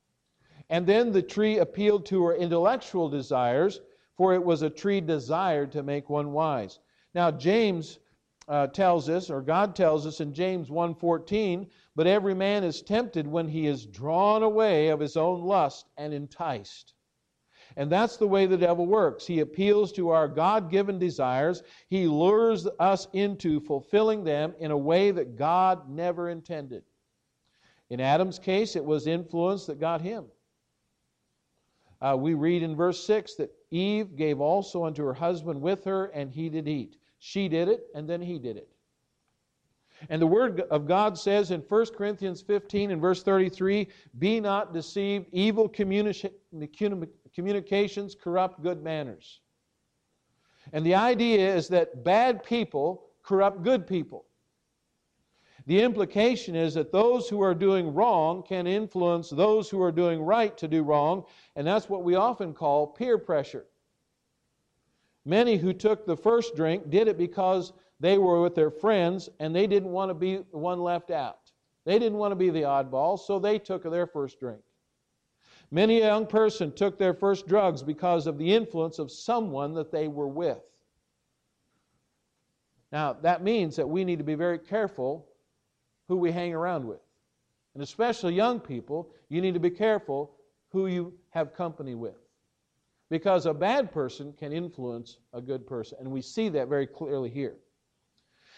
And 0.71 0.87
then 0.87 1.11
the 1.11 1.21
tree 1.21 1.59
appealed 1.59 2.07
to 2.07 2.25
her 2.25 2.35
intellectual 2.35 3.07
desires, 3.07 3.81
for 4.17 4.33
it 4.33 4.43
was 4.43 4.63
a 4.63 4.69
tree 4.71 4.99
desired 4.99 5.71
to 5.73 5.83
make 5.83 6.09
one 6.09 6.31
wise. 6.31 6.79
Now, 7.13 7.31
James 7.31 7.99
uh, 8.47 8.67
tells 8.67 9.09
us, 9.09 9.29
or 9.29 9.41
God 9.41 9.75
tells 9.75 10.07
us 10.07 10.21
in 10.21 10.33
James 10.33 10.69
1.14, 10.69 11.67
but 11.95 12.07
every 12.07 12.33
man 12.33 12.63
is 12.63 12.81
tempted 12.81 13.27
when 13.27 13.47
he 13.47 13.67
is 13.67 13.85
drawn 13.85 14.43
away 14.43 14.89
of 14.89 14.99
his 14.99 15.17
own 15.17 15.41
lust 15.41 15.87
and 15.97 16.13
enticed. 16.13 16.93
And 17.77 17.91
that's 17.91 18.17
the 18.17 18.27
way 18.27 18.45
the 18.45 18.57
devil 18.57 18.87
works. 18.87 19.27
He 19.27 19.39
appeals 19.39 19.91
to 19.93 20.09
our 20.09 20.27
God 20.27 20.71
given 20.71 20.97
desires, 20.97 21.61
he 21.87 22.07
lures 22.07 22.67
us 22.79 23.07
into 23.13 23.59
fulfilling 23.59 24.23
them 24.23 24.55
in 24.59 24.71
a 24.71 24.77
way 24.77 25.11
that 25.11 25.37
God 25.37 25.89
never 25.89 26.29
intended. 26.29 26.83
In 27.89 27.99
Adam's 27.99 28.39
case, 28.39 28.75
it 28.75 28.85
was 28.85 29.07
influence 29.07 29.65
that 29.65 29.79
got 29.79 30.01
him. 30.01 30.25
Uh, 32.01 32.15
we 32.17 32.33
read 32.33 32.63
in 32.63 32.75
verse 32.75 33.03
6 33.03 33.35
that 33.35 33.51
Eve 33.71 34.15
gave 34.15 34.39
also 34.39 34.85
unto 34.85 35.03
her 35.03 35.13
husband 35.13 35.61
with 35.61 35.83
her, 35.83 36.05
and 36.07 36.31
he 36.31 36.49
did 36.49 36.67
eat. 36.67 36.97
She 37.19 37.49
did 37.49 37.67
it, 37.67 37.87
and 37.93 38.09
then 38.09 38.21
he 38.21 38.39
did 38.39 38.55
it. 38.55 38.69
And 40.07 40.21
the 40.21 40.27
Word 40.27 40.61
of 40.71 40.87
God 40.87 41.17
says 41.17 41.51
in 41.51 41.59
1 41.59 41.85
Corinthians 41.87 42.41
15 42.41 42.91
and 42.91 43.01
verse 43.01 43.21
33 43.21 43.87
Be 44.17 44.39
not 44.39 44.73
deceived, 44.73 45.27
evil 45.33 45.67
communi- 45.67 46.31
communications 47.35 48.15
corrupt 48.15 48.63
good 48.63 48.81
manners. 48.81 49.41
And 50.71 50.85
the 50.85 50.95
idea 50.95 51.53
is 51.53 51.67
that 51.69 52.03
bad 52.05 52.43
people 52.43 53.07
corrupt 53.23 53.63
good 53.63 53.85
people. 53.85 54.25
The 55.65 55.81
implication 55.81 56.55
is 56.55 56.73
that 56.73 56.91
those 56.91 57.29
who 57.29 57.41
are 57.41 57.53
doing 57.53 57.93
wrong 57.93 58.43
can 58.43 58.65
influence 58.65 59.29
those 59.29 59.69
who 59.69 59.81
are 59.81 59.91
doing 59.91 60.21
right 60.21 60.57
to 60.57 60.67
do 60.67 60.83
wrong, 60.83 61.25
and 61.55 61.67
that's 61.67 61.89
what 61.89 62.03
we 62.03 62.15
often 62.15 62.53
call 62.53 62.87
peer 62.87 63.17
pressure. 63.17 63.65
Many 65.25 65.57
who 65.57 65.73
took 65.73 66.05
the 66.05 66.17
first 66.17 66.55
drink 66.55 66.89
did 66.89 67.07
it 67.07 67.17
because 67.17 67.73
they 67.99 68.17
were 68.17 68.41
with 68.41 68.55
their 68.55 68.71
friends 68.71 69.29
and 69.39 69.55
they 69.55 69.67
didn't 69.67 69.91
want 69.91 70.09
to 70.09 70.13
be 70.13 70.37
the 70.37 70.57
one 70.57 70.79
left 70.79 71.11
out. 71.11 71.51
They 71.85 71.99
didn't 71.99 72.17
want 72.17 72.31
to 72.31 72.35
be 72.35 72.49
the 72.49 72.61
oddball, 72.61 73.19
so 73.19 73.37
they 73.37 73.59
took 73.59 73.83
their 73.83 74.07
first 74.07 74.39
drink. 74.39 74.61
Many 75.71 76.01
a 76.01 76.07
young 76.07 76.25
person 76.25 76.71
took 76.71 76.97
their 76.97 77.13
first 77.13 77.47
drugs 77.47 77.83
because 77.83 78.25
of 78.25 78.37
the 78.37 78.53
influence 78.53 78.97
of 78.97 79.11
someone 79.11 79.73
that 79.75 79.91
they 79.91 80.07
were 80.07 80.27
with. 80.27 80.61
Now, 82.91 83.13
that 83.13 83.43
means 83.43 83.75
that 83.75 83.87
we 83.87 84.03
need 84.03 84.17
to 84.17 84.23
be 84.23 84.35
very 84.35 84.57
careful 84.57 85.27
who 86.09 86.17
we 86.17 86.31
hang 86.31 86.53
around 86.53 86.85
with. 86.85 86.99
And 87.75 87.83
especially 87.83 88.33
young 88.33 88.59
people, 88.59 89.11
you 89.29 89.39
need 89.39 89.53
to 89.53 89.59
be 89.59 89.69
careful 89.69 90.35
who 90.71 90.87
you 90.87 91.13
have 91.29 91.53
company 91.53 91.95
with. 91.95 92.17
Because 93.09 93.45
a 93.45 93.53
bad 93.53 93.91
person 93.91 94.33
can 94.33 94.51
influence 94.51 95.17
a 95.33 95.39
good 95.39 95.65
person. 95.65 95.99
And 96.01 96.11
we 96.11 96.21
see 96.21 96.49
that 96.49 96.67
very 96.67 96.85
clearly 96.85 97.29
here. 97.29 97.55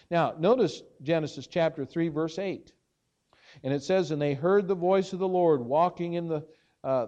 Now, 0.09 0.33
notice 0.39 0.81
Genesis 1.03 1.45
chapter 1.45 1.85
3, 1.85 2.09
verse 2.09 2.39
8. 2.39 2.73
And 3.63 3.73
it 3.73 3.83
says, 3.83 4.11
And 4.11 4.21
they 4.21 4.33
heard 4.33 4.67
the 4.67 4.75
voice 4.75 5.13
of 5.13 5.19
the 5.19 5.27
Lord 5.27 5.61
walking 5.61 6.13
in 6.13 6.27
the, 6.27 6.45
uh, 6.83 7.07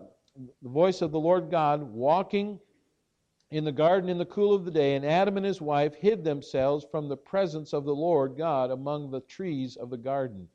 the 0.61 0.69
voice 0.69 1.01
of 1.01 1.11
the 1.11 1.19
Lord 1.19 1.49
God 1.49 1.81
walking 1.81 2.59
in 3.53 3.63
the 3.63 3.71
garden 3.71 4.09
in 4.09 4.17
the 4.17 4.25
cool 4.25 4.53
of 4.53 4.65
the 4.65 4.71
day, 4.71 4.95
and 4.95 5.05
Adam 5.05 5.37
and 5.37 5.45
his 5.45 5.61
wife 5.61 5.93
hid 5.93 6.23
themselves 6.23 6.85
from 6.89 7.07
the 7.07 7.15
presence 7.15 7.71
of 7.71 7.85
the 7.85 7.93
Lord 7.93 8.35
God 8.35 8.71
among 8.71 9.11
the 9.11 9.21
trees 9.21 9.75
of 9.75 9.91
the 9.91 9.97
garden. 9.97 10.49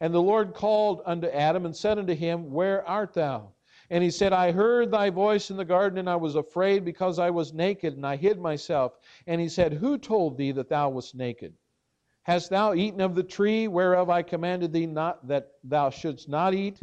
And 0.00 0.12
the 0.12 0.20
Lord 0.20 0.52
called 0.52 1.00
unto 1.06 1.28
Adam 1.28 1.64
and 1.64 1.74
said 1.74 1.98
unto 1.98 2.14
him, 2.14 2.50
Where 2.50 2.86
art 2.86 3.14
thou? 3.14 3.52
And 3.88 4.04
he 4.04 4.10
said, 4.10 4.34
I 4.34 4.52
heard 4.52 4.90
thy 4.90 5.08
voice 5.08 5.50
in 5.50 5.56
the 5.56 5.64
garden, 5.64 5.98
and 5.98 6.10
I 6.10 6.16
was 6.16 6.34
afraid 6.34 6.84
because 6.84 7.18
I 7.18 7.30
was 7.30 7.54
naked, 7.54 7.94
and 7.94 8.06
I 8.06 8.16
hid 8.16 8.38
myself. 8.38 8.98
And 9.26 9.40
he 9.40 9.48
said, 9.48 9.72
Who 9.72 9.96
told 9.96 10.36
thee 10.36 10.52
that 10.52 10.68
thou 10.68 10.90
wast 10.90 11.14
naked? 11.14 11.54
Hast 12.24 12.50
thou 12.50 12.74
eaten 12.74 13.00
of 13.00 13.14
the 13.14 13.22
tree 13.22 13.66
whereof 13.66 14.10
I 14.10 14.22
commanded 14.22 14.72
thee 14.72 14.86
not 14.86 15.26
that 15.28 15.52
thou 15.64 15.90
shouldst 15.90 16.28
not 16.28 16.54
eat? 16.54 16.78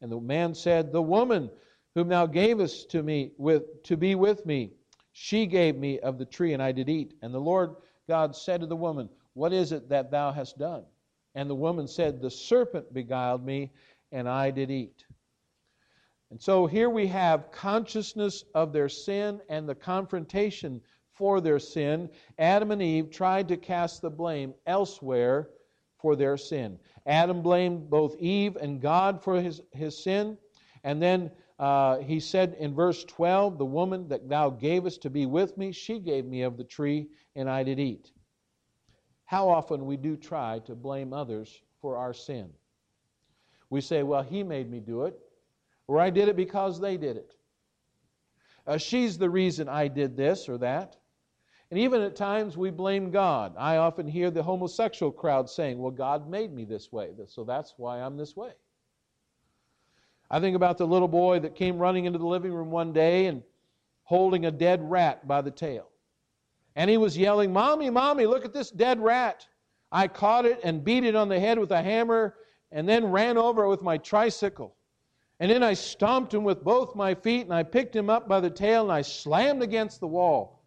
And 0.00 0.10
the 0.10 0.20
man 0.20 0.54
said, 0.54 0.92
The 0.92 1.02
woman 1.02 1.50
whom 1.94 2.08
thou 2.08 2.26
gavest 2.26 2.90
to 2.92 3.02
me 3.02 3.32
with 3.36 3.82
to 3.84 3.96
be 3.96 4.14
with 4.14 4.46
me, 4.46 4.72
she 5.12 5.46
gave 5.46 5.76
me 5.76 5.98
of 6.00 6.18
the 6.18 6.24
tree, 6.24 6.52
and 6.52 6.62
I 6.62 6.72
did 6.72 6.88
eat. 6.88 7.14
And 7.22 7.34
the 7.34 7.40
Lord 7.40 7.76
God 8.08 8.34
said 8.34 8.60
to 8.60 8.66
the 8.66 8.76
woman, 8.76 9.08
What 9.34 9.52
is 9.52 9.72
it 9.72 9.88
that 9.88 10.10
thou 10.10 10.32
hast 10.32 10.58
done? 10.58 10.84
And 11.34 11.48
the 11.48 11.54
woman 11.54 11.86
said, 11.86 12.20
The 12.20 12.30
serpent 12.30 12.92
beguiled 12.92 13.44
me, 13.44 13.72
and 14.12 14.28
I 14.28 14.50
did 14.50 14.70
eat. 14.70 15.04
And 16.30 16.40
so 16.40 16.66
here 16.66 16.90
we 16.90 17.08
have 17.08 17.50
consciousness 17.50 18.44
of 18.54 18.72
their 18.72 18.88
sin 18.88 19.40
and 19.48 19.68
the 19.68 19.74
confrontation 19.74 20.80
for 21.12 21.40
their 21.40 21.58
sin. 21.58 22.08
Adam 22.38 22.70
and 22.70 22.80
Eve 22.80 23.10
tried 23.10 23.48
to 23.48 23.56
cast 23.56 24.00
the 24.00 24.10
blame 24.10 24.54
elsewhere 24.66 25.50
for 25.98 26.16
their 26.16 26.36
sin. 26.36 26.78
Adam 27.06 27.42
blamed 27.42 27.90
both 27.90 28.16
Eve 28.18 28.56
and 28.56 28.80
God 28.80 29.22
for 29.22 29.40
his, 29.40 29.60
his 29.72 30.02
sin. 30.02 30.38
And 30.84 31.02
then 31.02 31.30
uh, 31.60 31.98
he 31.98 32.18
said 32.18 32.56
in 32.58 32.74
verse 32.74 33.04
12, 33.04 33.58
The 33.58 33.64
woman 33.64 34.08
that 34.08 34.28
thou 34.28 34.50
gavest 34.50 35.02
to 35.02 35.10
be 35.10 35.26
with 35.26 35.56
me, 35.56 35.70
she 35.70 36.00
gave 36.00 36.24
me 36.24 36.42
of 36.42 36.56
the 36.56 36.64
tree, 36.64 37.08
and 37.36 37.48
I 37.48 37.62
did 37.62 37.78
eat. 37.78 38.10
How 39.26 39.48
often 39.48 39.86
we 39.86 39.96
do 39.96 40.16
try 40.16 40.58
to 40.66 40.74
blame 40.74 41.12
others 41.12 41.62
for 41.80 41.96
our 41.96 42.12
sin. 42.12 42.50
We 43.68 43.80
say, 43.80 44.02
Well, 44.02 44.22
he 44.22 44.42
made 44.42 44.68
me 44.68 44.80
do 44.80 45.04
it 45.04 45.20
or 45.90 45.98
I 45.98 46.10
did 46.10 46.28
it 46.28 46.36
because 46.36 46.78
they 46.78 46.96
did 46.96 47.16
it. 47.16 47.34
Uh, 48.64 48.78
she's 48.78 49.18
the 49.18 49.28
reason 49.28 49.68
I 49.68 49.88
did 49.88 50.16
this 50.16 50.48
or 50.48 50.56
that. 50.58 50.96
And 51.68 51.80
even 51.80 52.00
at 52.00 52.14
times 52.14 52.56
we 52.56 52.70
blame 52.70 53.10
God. 53.10 53.56
I 53.58 53.78
often 53.78 54.06
hear 54.06 54.30
the 54.30 54.44
homosexual 54.44 55.10
crowd 55.10 55.50
saying, 55.50 55.80
Well, 55.80 55.90
God 55.90 56.30
made 56.30 56.52
me 56.54 56.64
this 56.64 56.92
way, 56.92 57.10
so 57.26 57.42
that's 57.42 57.74
why 57.76 58.00
I'm 58.00 58.16
this 58.16 58.36
way. 58.36 58.52
I 60.30 60.38
think 60.38 60.54
about 60.54 60.78
the 60.78 60.86
little 60.86 61.08
boy 61.08 61.40
that 61.40 61.56
came 61.56 61.78
running 61.78 62.04
into 62.04 62.18
the 62.18 62.26
living 62.26 62.52
room 62.52 62.70
one 62.70 62.92
day 62.92 63.26
and 63.26 63.42
holding 64.04 64.46
a 64.46 64.50
dead 64.50 64.88
rat 64.88 65.26
by 65.26 65.40
the 65.40 65.50
tail. 65.50 65.88
And 66.76 66.88
he 66.88 66.96
was 66.96 67.18
yelling, 67.18 67.52
Mommy, 67.52 67.90
Mommy, 67.90 68.26
look 68.26 68.44
at 68.44 68.52
this 68.52 68.70
dead 68.70 69.00
rat. 69.00 69.46
I 69.90 70.06
caught 70.06 70.46
it 70.46 70.60
and 70.62 70.84
beat 70.84 71.04
it 71.04 71.16
on 71.16 71.28
the 71.28 71.40
head 71.40 71.58
with 71.58 71.72
a 71.72 71.82
hammer 71.82 72.36
and 72.70 72.88
then 72.88 73.06
ran 73.06 73.36
over 73.36 73.64
it 73.64 73.68
with 73.68 73.82
my 73.82 73.98
tricycle. 73.98 74.76
And 75.40 75.50
then 75.50 75.62
I 75.62 75.74
stomped 75.74 76.32
him 76.32 76.44
with 76.44 76.62
both 76.62 76.94
my 76.94 77.14
feet 77.14 77.42
and 77.42 77.54
I 77.54 77.64
picked 77.64 77.96
him 77.96 78.08
up 78.08 78.28
by 78.28 78.40
the 78.40 78.50
tail 78.50 78.82
and 78.82 78.92
I 78.92 79.02
slammed 79.02 79.62
against 79.62 79.98
the 79.98 80.06
wall. 80.06 80.62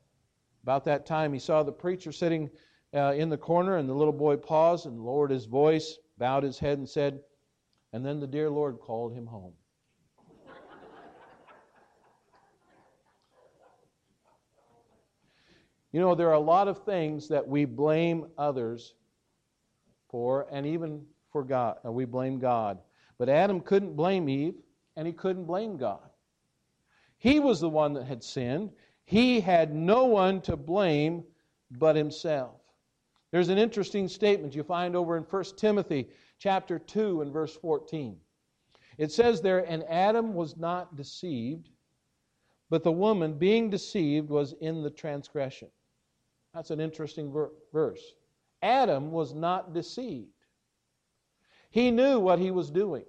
About 0.63 0.84
that 0.86 1.05
time, 1.05 1.32
he 1.32 1.39
saw 1.39 1.63
the 1.63 1.72
preacher 1.72 2.12
sitting 2.12 2.50
uh, 2.93 3.13
in 3.15 3.29
the 3.29 3.38
corner 3.38 3.77
and 3.77 3.88
the 3.88 3.93
little 3.93 4.13
boy 4.13 4.36
paused 4.36 4.88
and 4.88 5.00
lowered 5.00 5.32
his 5.32 5.46
voice, 5.46 6.00
bowed 6.17 6.43
his 6.43 6.60
head, 6.60 6.77
and 6.79 6.89
said, 6.89 7.22
And 7.94 8.04
then 8.04 8.20
the 8.20 8.28
dear 8.28 8.50
Lord 8.50 8.80
called 8.80 9.14
him 9.14 9.28
home. 9.28 9.54
You 15.92 16.00
know, 16.00 16.16
there 16.16 16.30
are 16.30 16.34
a 16.34 16.40
lot 16.40 16.68
of 16.68 16.84
things 16.86 17.28
that 17.28 17.48
we 17.48 17.66
blame 17.66 18.26
others 18.36 18.96
for, 20.10 20.48
and 20.52 20.66
even 20.66 21.06
for 21.32 21.44
God. 21.44 21.78
We 21.84 22.06
blame 22.06 22.40
God. 22.40 22.80
But 23.20 23.30
Adam 23.30 23.62
couldn't 23.62 23.96
blame 23.96 24.28
Eve, 24.28 24.56
and 24.96 25.06
he 25.06 25.14
couldn't 25.14 25.46
blame 25.46 25.78
God. 25.78 26.10
He 27.20 27.40
was 27.40 27.62
the 27.62 27.70
one 27.70 27.94
that 27.94 28.06
had 28.06 28.24
sinned. 28.24 28.72
He 29.06 29.40
had 29.40 29.74
no 29.74 30.06
one 30.06 30.42
to 30.42 30.58
blame 30.58 31.24
but 31.70 31.96
himself. 31.96 32.60
There's 33.32 33.50
an 33.50 33.60
interesting 33.60 34.08
statement 34.08 34.56
you 34.56 34.64
find 34.64 34.96
over 34.96 35.16
in 35.16 35.24
1 35.24 35.44
Timothy 35.58 36.10
chapter 36.44 36.78
2 36.78 37.22
and 37.22 37.32
verse 37.32 37.56
14. 37.56 38.18
It 38.98 39.14
says 39.14 39.40
there, 39.40 39.60
And 39.60 39.86
Adam 39.86 40.34
was 40.34 40.58
not 40.58 40.98
deceived, 40.98 41.70
but 42.70 42.84
the 42.84 42.92
woman, 42.92 43.38
being 43.38 43.70
deceived, 43.70 44.30
was 44.30 44.54
in 44.60 44.84
the 44.84 44.90
transgression. 44.90 45.70
That's 46.54 46.70
an 46.70 46.82
interesting 46.82 47.32
ver- 47.32 47.54
verse. 47.72 48.02
Adam 48.62 49.12
was 49.12 49.34
not 49.34 49.74
deceived. 49.74 50.28
He 51.70 51.92
knew 51.92 52.20
what 52.20 52.40
he 52.40 52.52
was 52.52 52.70
doing. 52.70 53.06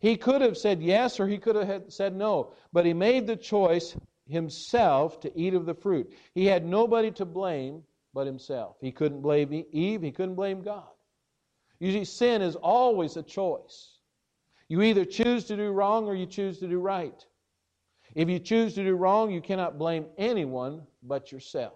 He 0.00 0.16
could 0.16 0.42
have 0.42 0.58
said 0.58 0.82
yes 0.82 1.20
or 1.20 1.28
he 1.28 1.38
could 1.38 1.54
have 1.54 1.84
said 1.88 2.16
no, 2.16 2.52
but 2.72 2.84
he 2.84 2.94
made 2.94 3.28
the 3.28 3.36
choice 3.36 3.96
himself 4.28 5.20
to 5.20 5.32
eat 5.38 5.54
of 5.54 5.66
the 5.66 5.74
fruit. 5.74 6.12
He 6.34 6.46
had 6.46 6.66
nobody 6.66 7.12
to 7.12 7.24
blame 7.24 7.84
but 8.12 8.26
himself. 8.26 8.76
He 8.80 8.90
couldn't 8.90 9.22
blame 9.22 9.64
Eve, 9.70 10.02
he 10.02 10.10
couldn't 10.10 10.34
blame 10.34 10.62
God. 10.62 10.88
Usually, 11.78 12.04
sin 12.04 12.42
is 12.42 12.56
always 12.56 13.16
a 13.16 13.22
choice. 13.22 13.98
You 14.68 14.82
either 14.82 15.04
choose 15.04 15.44
to 15.44 15.56
do 15.56 15.70
wrong 15.70 16.06
or 16.06 16.14
you 16.14 16.26
choose 16.26 16.58
to 16.58 16.66
do 16.66 16.78
right. 16.78 17.24
If 18.14 18.28
you 18.28 18.38
choose 18.38 18.74
to 18.74 18.84
do 18.84 18.96
wrong, 18.96 19.30
you 19.30 19.40
cannot 19.40 19.78
blame 19.78 20.06
anyone 20.16 20.82
but 21.02 21.30
yourself. 21.30 21.74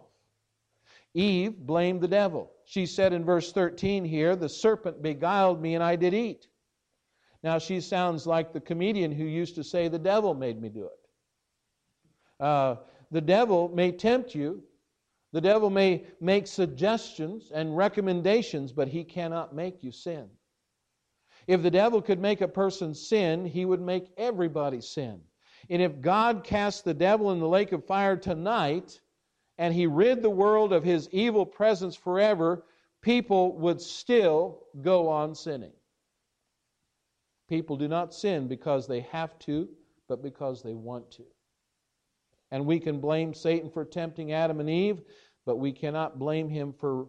Eve 1.14 1.56
blamed 1.66 2.00
the 2.00 2.08
devil. 2.08 2.52
She 2.64 2.86
said 2.86 3.12
in 3.12 3.24
verse 3.24 3.52
13 3.52 4.04
here, 4.04 4.36
The 4.36 4.48
serpent 4.48 5.02
beguiled 5.02 5.60
me 5.60 5.74
and 5.74 5.84
I 5.84 5.96
did 5.96 6.14
eat. 6.14 6.46
Now 7.42 7.58
she 7.58 7.80
sounds 7.80 8.26
like 8.26 8.52
the 8.52 8.60
comedian 8.60 9.12
who 9.12 9.24
used 9.24 9.54
to 9.56 9.64
say, 9.64 9.88
The 9.88 9.98
devil 9.98 10.34
made 10.34 10.60
me 10.60 10.68
do 10.68 10.86
it. 10.86 12.44
Uh, 12.44 12.76
the 13.10 13.20
devil 13.20 13.68
may 13.68 13.92
tempt 13.92 14.34
you, 14.34 14.62
the 15.32 15.40
devil 15.40 15.70
may 15.70 16.04
make 16.20 16.46
suggestions 16.46 17.50
and 17.52 17.76
recommendations, 17.76 18.72
but 18.72 18.88
he 18.88 19.04
cannot 19.04 19.54
make 19.54 19.82
you 19.82 19.92
sin. 19.92 20.28
If 21.46 21.62
the 21.62 21.70
devil 21.70 22.02
could 22.02 22.20
make 22.20 22.40
a 22.40 22.48
person 22.48 22.94
sin, 22.94 23.44
he 23.44 23.64
would 23.64 23.80
make 23.80 24.10
everybody 24.16 24.80
sin. 24.80 25.20
And 25.68 25.80
if 25.80 26.00
God 26.00 26.42
cast 26.44 26.84
the 26.84 26.94
devil 26.94 27.30
in 27.32 27.38
the 27.38 27.48
lake 27.48 27.72
of 27.72 27.84
fire 27.84 28.16
tonight, 28.16 29.00
and 29.58 29.74
he 29.74 29.86
rid 29.86 30.22
the 30.22 30.30
world 30.30 30.72
of 30.72 30.82
his 30.82 31.08
evil 31.12 31.44
presence 31.44 31.94
forever, 31.94 32.64
people 33.02 33.56
would 33.58 33.80
still 33.80 34.62
go 34.80 35.08
on 35.08 35.34
sinning. 35.34 35.72
People 37.48 37.76
do 37.76 37.88
not 37.88 38.14
sin 38.14 38.48
because 38.48 38.86
they 38.86 39.00
have 39.00 39.38
to, 39.40 39.68
but 40.08 40.22
because 40.22 40.62
they 40.62 40.74
want 40.74 41.10
to. 41.12 41.24
And 42.50 42.66
we 42.66 42.80
can 42.80 43.00
blame 43.00 43.32
Satan 43.32 43.70
for 43.70 43.84
tempting 43.84 44.32
Adam 44.32 44.60
and 44.60 44.68
Eve, 44.68 45.02
but 45.46 45.56
we 45.56 45.72
cannot 45.72 46.18
blame 46.18 46.48
him 46.48 46.72
for 46.72 47.06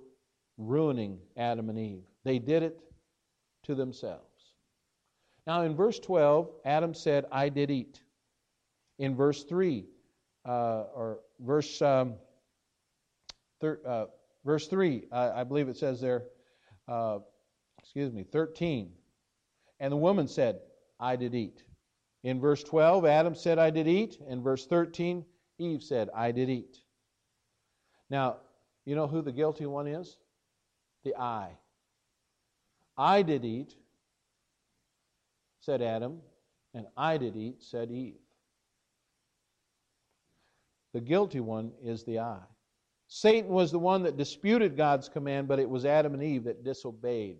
ruining 0.57 1.19
Adam 1.37 1.69
and 1.69 1.79
Eve. 1.79 2.03
They 2.23 2.39
did 2.39 2.63
it 2.63 2.79
to 3.63 3.75
themselves. 3.75 4.25
Now, 5.47 5.63
in 5.63 5.75
verse 5.75 5.99
12, 5.99 6.49
Adam 6.65 6.93
said, 6.93 7.25
I 7.31 7.49
did 7.49 7.71
eat. 7.71 8.01
In 8.99 9.15
verse 9.15 9.43
3, 9.43 9.85
uh, 10.45 10.83
or 10.93 11.19
verse. 11.39 11.81
Um, 11.81 12.15
thir, 13.59 13.79
uh, 13.85 14.05
verse 14.45 14.67
3, 14.67 15.05
I 15.11 15.43
believe 15.43 15.69
it 15.69 15.77
says 15.77 16.01
there, 16.01 16.23
uh, 16.87 17.19
excuse 17.79 18.11
me, 18.11 18.23
13. 18.23 18.91
And 19.79 19.91
the 19.91 19.97
woman 19.97 20.27
said, 20.27 20.59
I 20.99 21.15
did 21.15 21.33
eat. 21.33 21.63
In 22.23 22.39
verse 22.39 22.63
12, 22.63 23.05
Adam 23.05 23.33
said, 23.33 23.57
I 23.57 23.71
did 23.71 23.87
eat. 23.87 24.19
In 24.27 24.43
verse 24.43 24.67
13, 24.67 25.25
Eve 25.61 25.83
said, 25.83 26.09
I 26.15 26.31
did 26.31 26.49
eat. 26.49 26.77
Now, 28.09 28.37
you 28.85 28.95
know 28.95 29.07
who 29.07 29.21
the 29.21 29.31
guilty 29.31 29.65
one 29.65 29.87
is? 29.87 30.17
The 31.03 31.15
I. 31.15 31.51
I 32.97 33.21
did 33.21 33.45
eat, 33.45 33.75
said 35.59 35.81
Adam, 35.81 36.19
and 36.73 36.87
I 36.97 37.17
did 37.17 37.35
eat, 37.35 37.63
said 37.63 37.91
Eve. 37.91 38.19
The 40.93 41.01
guilty 41.01 41.39
one 41.39 41.71
is 41.83 42.03
the 42.03 42.19
I. 42.19 42.39
Satan 43.07 43.49
was 43.49 43.71
the 43.71 43.79
one 43.79 44.03
that 44.03 44.17
disputed 44.17 44.75
God's 44.75 45.09
command, 45.09 45.47
but 45.47 45.59
it 45.59 45.69
was 45.69 45.85
Adam 45.85 46.13
and 46.13 46.23
Eve 46.23 46.45
that 46.45 46.63
disobeyed 46.63 47.37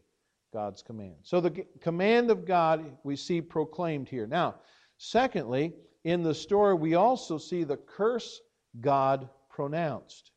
God's 0.54 0.82
command. 0.82 1.16
So 1.24 1.42
the 1.42 1.66
command 1.80 2.30
of 2.30 2.46
God 2.46 2.98
we 3.04 3.16
see 3.16 3.42
proclaimed 3.42 4.10
here. 4.10 4.28
Now, 4.28 4.56
secondly, 4.98 5.74
in 6.04 6.24
the 6.24 6.34
story 6.34 6.74
we 6.74 6.96
also 6.96 7.38
see 7.38 7.64
the 7.64 7.78
curse 7.78 8.42
God 8.80 9.30
pronounced. 9.50 10.32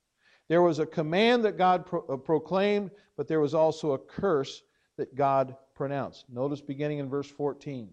There 0.49 0.63
was 0.63 0.79
a 0.79 0.87
command 0.87 1.45
that 1.45 1.57
God 1.57 1.87
pro- 1.87 2.07
uh, 2.07 2.17
proclaimed, 2.17 2.91
but 3.17 3.29
there 3.29 3.41
was 3.41 3.55
also 3.55 3.93
a 3.93 3.99
curse 3.99 4.63
that 4.99 5.15
God 5.15 5.57
pronounced. 5.75 6.27
Notice 6.29 6.61
beginning 6.61 6.99
in 6.99 7.09
verse 7.09 7.31
14. 7.31 7.91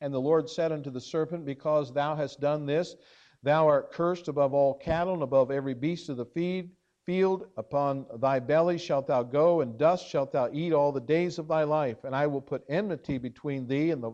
And 0.00 0.12
the 0.12 0.20
Lord 0.20 0.50
said 0.50 0.72
unto 0.72 0.90
the 0.90 1.00
serpent, 1.00 1.44
Because 1.44 1.92
thou 1.92 2.16
hast 2.16 2.40
done 2.40 2.66
this, 2.66 2.96
thou 3.42 3.68
art 3.68 3.92
cursed 3.92 4.28
above 4.28 4.52
all 4.52 4.74
cattle 4.74 5.14
and 5.14 5.22
above 5.22 5.50
every 5.50 5.74
beast 5.74 6.08
of 6.08 6.16
the 6.16 6.26
feed 6.26 6.70
field, 7.04 7.46
upon 7.56 8.06
thy 8.16 8.38
belly 8.38 8.78
shalt 8.78 9.06
thou 9.06 9.22
go, 9.22 9.60
and 9.60 9.78
dust 9.78 10.08
shalt 10.08 10.32
thou 10.32 10.48
eat 10.52 10.72
all 10.72 10.92
the 10.92 11.00
days 11.00 11.38
of 11.38 11.48
thy 11.48 11.64
life. 11.64 12.04
And 12.04 12.14
I 12.14 12.26
will 12.26 12.40
put 12.40 12.64
enmity 12.68 13.18
between 13.18 13.66
thee 13.66 13.90
and 13.90 14.02
the 14.02 14.12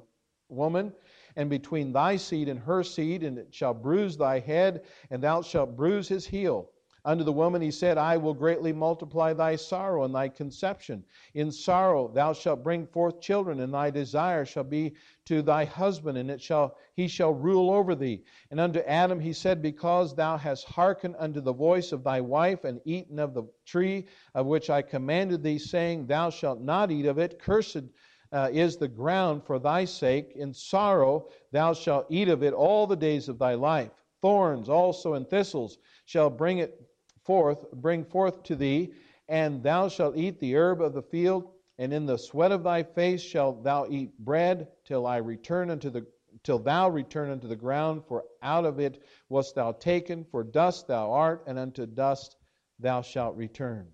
woman, 0.49 0.93
and 1.37 1.49
between 1.51 1.93
thy 1.93 2.17
seed 2.17 2.49
and 2.49 2.61
her 2.61 2.83
seed, 2.83 3.23
and 3.23 3.39
it 3.39 3.55
shall 3.55 3.75
bruise 3.75 4.17
thy 4.17 4.41
head, 4.41 4.83
and 5.11 5.23
thou 5.23 5.43
shalt 5.43 5.77
bruise 5.77 6.09
his 6.09 6.27
heel. 6.27 6.71
Unto 7.05 7.25
the 7.25 7.33
woman 7.33 7.63
he 7.63 7.71
said, 7.71 7.97
I 7.97 8.17
will 8.17 8.35
greatly 8.35 8.73
multiply 8.73 9.33
thy 9.33 9.57
sorrow 9.57 10.05
and 10.05 10.15
thy 10.15 10.29
conception. 10.29 11.05
In 11.33 11.51
sorrow 11.51 12.09
thou 12.09 12.33
shalt 12.33 12.63
bring 12.63 12.87
forth 12.87 13.21
children, 13.21 13.61
and 13.61 13.73
thy 13.73 13.91
desire 13.91 14.45
shall 14.45 14.65
be 14.65 14.95
to 15.25 15.41
thy 15.41 15.65
husband, 15.65 16.19
and 16.19 16.31
it 16.31 16.43
shall 16.43 16.77
he 16.93 17.09
shall 17.09 17.33
rule 17.33 17.71
over 17.71 17.95
thee. 17.95 18.25
And 18.51 18.59
unto 18.59 18.81
Adam 18.81 19.21
he 19.21 19.33
said, 19.33 19.63
Because 19.63 20.15
thou 20.15 20.37
hast 20.37 20.65
hearkened 20.65 21.15
unto 21.19 21.41
the 21.41 21.53
voice 21.53 21.93
of 21.93 22.05
thy 22.05 22.21
wife, 22.21 22.65
and 22.65 22.81
eaten 22.85 23.19
of 23.19 23.33
the 23.33 23.45
tree 23.65 24.07
of 24.35 24.47
which 24.47 24.69
I 24.69 24.83
commanded 24.83 25.43
thee, 25.43 25.59
saying, 25.59 26.09
Thou 26.09 26.31
shalt 26.31 26.61
not 26.61 26.91
eat 26.91 27.07
of 27.07 27.19
it, 27.19 27.39
cursed 27.39 27.85
uh, 28.33 28.51
is 28.53 28.77
the 28.77 28.89
ground 28.89 29.45
for 29.45 29.59
thy 29.59 29.85
sake. 29.85 30.33
In 30.35 30.53
sorrow 30.53 31.29
thou 31.53 31.73
shalt 31.73 32.07
eat 32.09 32.29
of 32.29 32.43
it 32.43 32.53
all 32.53 32.87
the 32.87 32.97
days 32.97 33.29
of 33.29 33.39
thy 33.39 33.55
life. 33.55 33.91
Thorns 34.21 34.69
also 34.69 35.15
and 35.15 35.29
thistles 35.29 35.79
shall 36.05 36.31
bring 36.31 36.59
it 36.59 36.81
forth, 37.25 37.71
bring 37.73 38.05
forth 38.05 38.43
to 38.45 38.57
thee, 38.57 38.93
and 39.29 39.63
thou 39.63 39.89
shalt 39.89 40.17
eat 40.17 40.41
the 40.41 40.57
herb 40.57 40.81
of 40.81 40.95
the 40.95 41.03
field, 41.03 41.51
and 41.79 41.93
in 41.93 42.07
the 42.07 42.17
sweat 42.17 42.51
of 42.51 42.65
thy 42.65 42.83
face 42.83 43.21
shalt 43.21 43.63
thou 43.63 43.87
eat 43.89 44.19
bread 44.19 44.69
till 44.85 45.07
I 45.07 45.19
return 45.19 45.71
unto 45.71 45.91
the 45.91 46.07
till 46.43 46.59
thou 46.59 46.89
return 46.89 47.31
unto 47.31 47.49
the 47.49 47.57
ground, 47.57 48.03
for 48.07 48.25
out 48.43 48.65
of 48.65 48.79
it 48.79 49.03
wast 49.29 49.55
thou 49.55 49.73
taken, 49.73 50.25
for 50.25 50.45
dust 50.45 50.87
thou 50.87 51.11
art, 51.11 51.43
and 51.47 51.59
unto 51.59 51.85
dust 51.87 52.37
thou 52.79 53.03
shalt 53.03 53.37
return. 53.37 53.89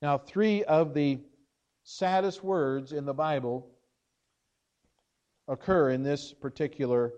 Now, 0.00 0.16
three 0.16 0.64
of 0.64 0.94
the 0.94 1.20
saddest 1.90 2.44
words 2.44 2.92
in 2.92 3.04
the 3.04 3.12
Bible 3.12 3.66
occur 5.48 5.90
in 5.90 6.04
this 6.04 6.32
particular 6.32 7.12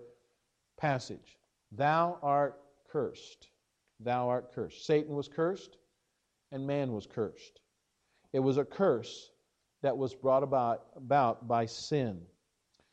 passage. 0.77 1.37
Thou 1.71 2.17
art 2.23 2.59
cursed. 2.91 3.49
Thou 3.99 4.29
art 4.29 4.51
cursed. 4.53 4.85
Satan 4.85 5.15
was 5.15 5.27
cursed, 5.27 5.77
and 6.51 6.65
man 6.65 6.91
was 6.91 7.05
cursed. 7.05 7.61
It 8.33 8.39
was 8.39 8.57
a 8.57 8.65
curse 8.65 9.29
that 9.83 9.95
was 9.95 10.15
brought 10.15 10.41
about, 10.41 10.87
about 10.95 11.47
by 11.47 11.67
sin. 11.67 12.21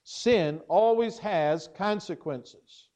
Sin 0.04 0.60
always 0.68 1.18
has 1.18 1.68
consequences. 1.74 2.88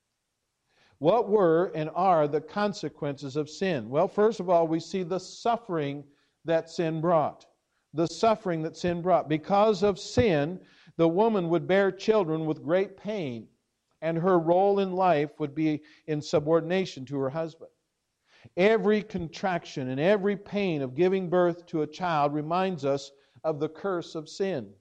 What 0.98 1.30
were 1.30 1.72
and 1.74 1.90
are 1.94 2.28
the 2.28 2.40
consequences 2.40 3.36
of 3.36 3.48
sin? 3.48 3.88
Well, 3.88 4.08
first 4.08 4.40
of 4.40 4.50
all, 4.50 4.68
we 4.68 4.78
see 4.78 5.02
the 5.04 5.20
suffering 5.20 6.04
that 6.44 6.68
sin 6.68 7.00
brought. 7.00 7.46
The 7.94 8.06
suffering 8.06 8.62
that 8.62 8.76
sin 8.76 9.00
brought. 9.00 9.28
Because 9.28 9.82
of 9.82 9.98
sin, 9.98 10.60
the 10.96 11.08
woman 11.08 11.48
would 11.48 11.66
bear 11.66 11.90
children 11.90 12.44
with 12.44 12.62
great 12.62 12.96
pain, 12.96 13.48
and 14.02 14.18
her 14.18 14.38
role 14.38 14.80
in 14.80 14.92
life 14.92 15.38
would 15.38 15.54
be 15.54 15.82
in 16.06 16.20
subordination 16.20 17.04
to 17.06 17.18
her 17.18 17.30
husband. 17.30 17.70
Every 18.56 19.02
contraction 19.02 19.88
and 19.88 20.00
every 20.00 20.36
pain 20.36 20.82
of 20.82 20.94
giving 20.94 21.30
birth 21.30 21.64
to 21.66 21.82
a 21.82 21.86
child 21.86 22.34
reminds 22.34 22.84
us 22.84 23.12
of 23.44 23.60
the 23.60 23.68
curse 23.68 24.14
of 24.14 24.28
sin. 24.28 24.72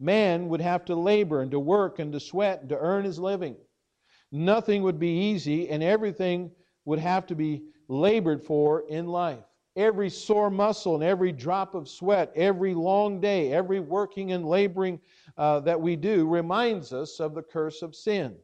Man 0.00 0.48
would 0.48 0.60
have 0.60 0.84
to 0.86 0.94
labor 0.94 1.42
and 1.42 1.50
to 1.50 1.58
work 1.58 1.98
and 1.98 2.12
to 2.12 2.20
sweat 2.20 2.60
and 2.60 2.68
to 2.68 2.78
earn 2.78 3.04
his 3.04 3.18
living. 3.18 3.56
Nothing 4.30 4.82
would 4.82 4.98
be 4.98 5.30
easy, 5.30 5.68
and 5.68 5.82
everything 5.82 6.52
would 6.84 7.00
have 7.00 7.26
to 7.26 7.34
be 7.34 7.64
labored 7.88 8.44
for 8.44 8.84
in 8.88 9.06
life. 9.06 9.47
Every 9.78 10.10
sore 10.10 10.50
muscle 10.50 10.96
and 10.96 11.04
every 11.04 11.30
drop 11.30 11.76
of 11.76 11.88
sweat, 11.88 12.32
every 12.34 12.74
long 12.74 13.20
day, 13.20 13.52
every 13.52 13.78
working 13.78 14.32
and 14.32 14.44
laboring 14.44 14.98
uh, 15.36 15.60
that 15.60 15.80
we 15.80 15.94
do 15.94 16.26
reminds 16.26 16.92
us 16.92 17.20
of 17.20 17.34
the 17.34 17.42
curse 17.42 17.80
of 17.80 17.94
sin. 17.94 18.34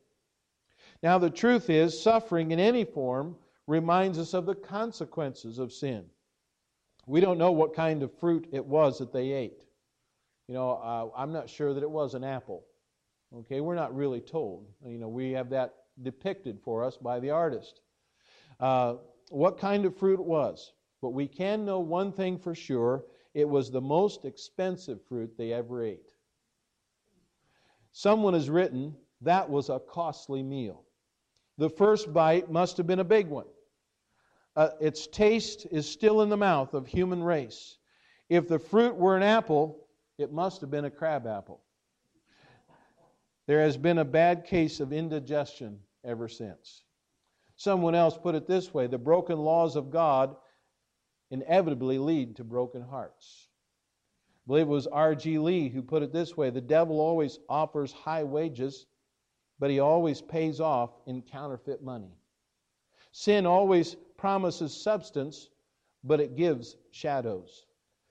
Now, 1.02 1.18
the 1.18 1.28
truth 1.28 1.70
is, 1.70 2.00
suffering 2.00 2.52
in 2.52 2.60
any 2.60 2.84
form 2.84 3.34
reminds 3.66 4.16
us 4.16 4.32
of 4.32 4.46
the 4.46 4.54
consequences 4.54 5.58
of 5.58 5.72
sin. 5.72 6.04
We 7.06 7.20
don't 7.20 7.36
know 7.36 7.50
what 7.50 7.74
kind 7.74 8.04
of 8.04 8.16
fruit 8.20 8.46
it 8.52 8.64
was 8.64 9.00
that 9.00 9.12
they 9.12 9.32
ate. 9.32 9.64
You 10.46 10.54
know, 10.54 10.70
uh, 10.70 11.08
I'm 11.18 11.32
not 11.32 11.50
sure 11.50 11.74
that 11.74 11.82
it 11.82 11.90
was 11.90 12.14
an 12.14 12.22
apple. 12.22 12.64
Okay, 13.34 13.60
we're 13.60 13.74
not 13.74 13.92
really 13.92 14.20
told. 14.20 14.68
You 14.86 14.98
know, 14.98 15.08
we 15.08 15.32
have 15.32 15.50
that 15.50 15.74
depicted 16.00 16.60
for 16.62 16.84
us 16.84 16.96
by 16.96 17.18
the 17.18 17.30
artist. 17.30 17.80
Uh, 18.60 18.94
what 19.30 19.58
kind 19.58 19.84
of 19.84 19.96
fruit 19.96 20.20
it 20.20 20.24
was. 20.24 20.73
But 21.04 21.10
we 21.10 21.28
can 21.28 21.66
know 21.66 21.80
one 21.80 22.12
thing 22.12 22.38
for 22.38 22.54
sure 22.54 23.04
it 23.34 23.46
was 23.46 23.70
the 23.70 23.78
most 23.78 24.24
expensive 24.24 25.02
fruit 25.02 25.36
they 25.36 25.52
ever 25.52 25.84
ate. 25.84 26.14
Someone 27.92 28.32
has 28.32 28.48
written 28.48 28.96
that 29.20 29.50
was 29.50 29.68
a 29.68 29.80
costly 29.80 30.42
meal. 30.42 30.82
The 31.58 31.68
first 31.68 32.14
bite 32.14 32.50
must 32.50 32.78
have 32.78 32.86
been 32.86 33.00
a 33.00 33.04
big 33.04 33.26
one. 33.26 33.44
Uh, 34.56 34.70
its 34.80 35.06
taste 35.06 35.66
is 35.70 35.86
still 35.86 36.22
in 36.22 36.30
the 36.30 36.38
mouth 36.38 36.72
of 36.72 36.86
human 36.86 37.22
race. 37.22 37.76
If 38.30 38.48
the 38.48 38.58
fruit 38.58 38.96
were 38.96 39.14
an 39.14 39.22
apple, 39.22 39.86
it 40.16 40.32
must 40.32 40.62
have 40.62 40.70
been 40.70 40.86
a 40.86 40.90
crab 40.90 41.26
apple. 41.26 41.60
There 43.46 43.60
has 43.60 43.76
been 43.76 43.98
a 43.98 44.06
bad 44.06 44.46
case 44.46 44.80
of 44.80 44.90
indigestion 44.90 45.80
ever 46.02 46.28
since. 46.28 46.84
Someone 47.56 47.94
else 47.94 48.16
put 48.16 48.34
it 48.34 48.46
this 48.46 48.72
way 48.72 48.86
the 48.86 48.96
broken 48.96 49.38
laws 49.38 49.76
of 49.76 49.90
God 49.90 50.36
inevitably 51.30 51.98
lead 51.98 52.36
to 52.36 52.44
broken 52.44 52.82
hearts. 52.82 53.48
I 54.44 54.46
believe 54.46 54.66
it 54.66 54.70
was 54.70 54.86
R.G. 54.86 55.38
Lee 55.38 55.68
who 55.68 55.82
put 55.82 56.02
it 56.02 56.12
this 56.12 56.36
way 56.36 56.50
the 56.50 56.60
devil 56.60 57.00
always 57.00 57.38
offers 57.48 57.92
high 57.92 58.24
wages, 58.24 58.86
but 59.58 59.70
he 59.70 59.80
always 59.80 60.20
pays 60.20 60.60
off 60.60 60.90
in 61.06 61.22
counterfeit 61.22 61.82
money. 61.82 62.18
Sin 63.12 63.46
always 63.46 63.96
promises 64.16 64.74
substance, 64.74 65.48
but 66.02 66.20
it 66.20 66.36
gives 66.36 66.76
shadows. 66.90 67.66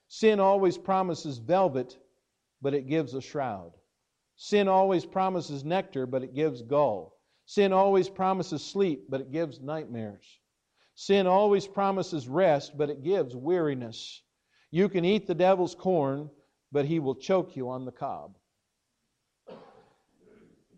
Sin 0.08 0.39
always 0.39 0.78
promises 0.78 1.38
velvet, 1.38 1.97
but 2.62 2.73
it 2.73 2.88
gives 2.88 3.13
a 3.13 3.21
shroud. 3.21 3.73
Sin 4.36 4.67
always 4.67 5.06
promises 5.06 5.63
nectar, 5.63 6.06
but 6.06 6.23
it 6.23 6.34
gives 6.34 6.62
gall. 6.62 7.19
Sin 7.45 7.73
always 7.73 8.10
promises 8.10 8.63
sleep, 8.63 9.06
but 9.10 9.21
it 9.21 9.32
gives 9.32 9.60
nightmares. 9.60 10.39
Sin 10.95 11.27
always 11.27 11.67
promises 11.67 12.27
rest, 12.27 12.77
but 12.77 12.89
it 12.89 13.03
gives 13.03 13.36
weariness. 13.36 14.21
You 14.71 14.89
can 14.89 15.06
eat 15.06 15.27
the 15.27 15.36
devil's 15.36 15.75
corn, 15.75 16.29
but 16.71 16.86
he 16.86 16.99
will 16.99 17.15
choke 17.15 17.56
you 17.56 17.69
on 17.69 17.86
the 17.86 17.91
cob. 17.91 18.38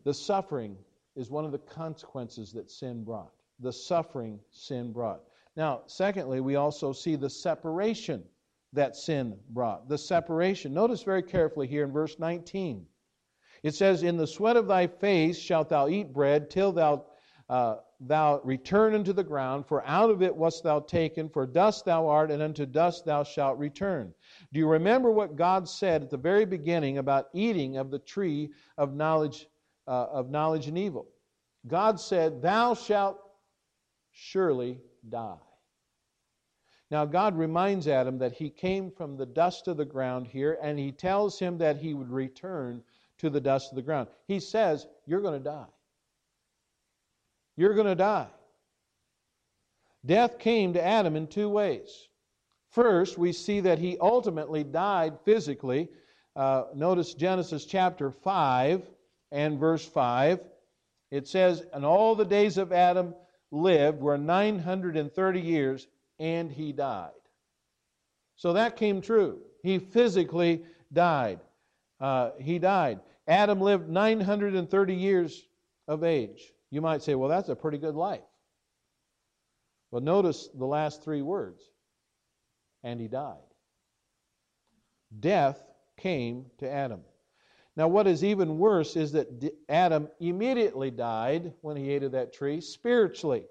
The 0.04 0.13
suffering 0.13 0.78
is 1.15 1.30
one 1.30 1.45
of 1.45 1.51
the 1.51 1.58
consequences 1.58 2.54
that 2.54 2.69
sin 2.69 3.04
brought. 3.04 3.32
The 3.60 3.73
suffering 3.73 4.39
sin 4.51 4.91
brought. 4.91 5.21
Now, 5.56 5.84
secondly, 5.88 6.41
we 6.41 6.56
also 6.56 6.91
see 6.91 7.15
the 7.15 7.30
separation 7.30 8.23
that 8.73 8.95
sin 8.95 9.39
brought. 9.49 9.88
The 9.88 9.97
separation. 9.97 10.73
Notice 10.73 11.04
very 11.04 11.23
carefully 11.23 11.67
here 11.67 11.84
in 11.84 11.91
verse 11.91 12.19
19. 12.19 12.86
It 13.63 13.73
says, 13.73 14.04
In 14.04 14.17
the 14.17 14.28
sweat 14.28 14.58
of 14.58 14.67
thy 14.67 14.88
face 14.88 15.39
shalt 15.39 15.69
thou 15.69 15.88
eat 15.88 16.13
bread 16.13 16.49
till 16.49 16.71
thou, 16.71 17.06
uh, 17.49 17.77
thou 17.99 18.41
return 18.43 18.95
unto 18.95 19.13
the 19.13 19.23
ground, 19.23 19.65
for 19.67 19.86
out 19.86 20.10
of 20.10 20.21
it 20.21 20.36
wast 20.36 20.63
thou 20.63 20.79
taken, 20.79 21.29
for 21.29 21.45
dust 21.45 21.86
thou 21.86 22.08
art, 22.08 22.31
and 22.31 22.41
unto 22.41 22.65
dust 22.65 23.05
thou 23.05 23.23
shalt 23.23 23.58
return. 23.60 24.13
Do 24.51 24.60
you 24.60 24.67
remember 24.67 25.12
what 25.12 25.36
God 25.36 25.69
said 25.69 26.01
at 26.01 26.10
the 26.10 26.17
very 26.17 26.45
beginning 26.45 26.97
about 26.97 27.29
eating 27.34 27.77
of 27.77 27.91
the 27.91 27.99
tree 27.99 28.49
of 28.77 28.95
knowledge, 28.95 29.47
uh, 29.88 30.08
of 30.12 30.29
knowledge 30.29 30.67
and 30.67 30.77
evil? 30.77 31.08
God 31.67 31.99
said, 31.99 32.41
Thou 32.41 32.73
shalt 32.73 33.19
surely 34.12 34.79
die. 35.10 35.38
Now, 36.91 37.05
God 37.05 37.36
reminds 37.36 37.88
Adam 37.88 38.17
that 38.19 38.34
he 38.34 38.49
came 38.49 38.91
from 38.91 39.17
the 39.17 39.25
dust 39.25 39.67
of 39.67 39.77
the 39.77 39.86
ground 39.86 40.27
here, 40.27 40.58
and 40.62 40.77
he 40.77 40.91
tells 40.91 41.39
him 41.39 41.58
that 41.58 41.77
he 41.77 41.93
would 41.93 42.12
return 42.12 42.84
to 43.17 43.29
the 43.29 43.41
dust 43.41 43.71
of 43.71 43.75
the 43.75 43.81
ground. 43.81 44.08
He 44.27 44.39
says, 44.39 44.88
You're 45.05 45.21
going 45.21 45.38
to 45.38 45.43
die. 45.43 45.65
You're 47.58 47.74
going 47.74 47.88
to 47.88 47.96
die. 47.96 48.28
Death 50.06 50.39
came 50.39 50.74
to 50.74 50.86
Adam 50.86 51.15
in 51.15 51.28
two 51.28 51.50
ways. 51.50 52.08
First, 52.72 53.18
we 53.18 53.32
see 53.32 53.62
that 53.62 53.80
he 53.80 53.98
ultimately 54.00 54.63
died 54.63 55.18
physically. 55.24 55.89
Uh, 56.36 56.65
notice 56.76 57.13
Genesis 57.13 57.65
chapter 57.65 58.12
5 58.12 58.84
and 59.32 59.60
verse 59.60 59.86
5. 59.86 60.39
It 61.12 61.28
says, 61.28 61.63
And 61.74 61.86
all 61.86 62.15
the 62.15 62.26
days 62.26 62.58
of 62.58 62.74
Adam 62.74 63.15
lived 63.52 64.02
were 64.02 64.18
930 64.18 65.39
years, 65.39 65.88
and 66.20 66.52
he 66.52 66.74
died. 66.74 67.12
So 68.36 68.54
that 68.54 68.76
came 68.76 69.02
true. 69.02 69.39
He 69.63 69.80
physically 69.80 70.65
died 70.91 71.39
uh, 72.00 72.32
he 72.39 72.60
died. 72.60 73.00
Adam 73.28 73.60
lived 73.60 73.89
930 73.89 74.94
years 74.94 75.48
of 75.88 76.04
age. 76.04 76.54
You 76.71 76.82
might 76.82 77.04
say, 77.04 77.15
well, 77.15 77.30
that's 77.30 77.49
a 77.49 77.56
pretty 77.56 77.78
good 77.78 77.95
life. 77.95 78.21
Well, 79.91 80.01
notice 80.01 80.49
the 80.54 80.65
last 80.65 81.04
three 81.04 81.21
words 81.21 81.63
and 82.84 82.99
he 82.99 83.08
died. 83.08 83.38
Death 85.19 85.62
came 85.97 86.45
to 86.60 86.69
Adam. 86.69 87.01
Now, 87.78 87.88
what 87.88 88.08
is 88.08 88.23
even 88.23 88.58
worse 88.58 88.95
is 88.95 89.12
that 89.13 89.28
Adam 89.67 90.08
immediately 90.19 90.91
died 90.91 91.54
when 91.62 91.75
he 91.75 91.91
ate 91.91 92.04
of 92.04 92.13
that 92.13 92.34
tree 92.34 92.62
spiritually. 92.62 93.45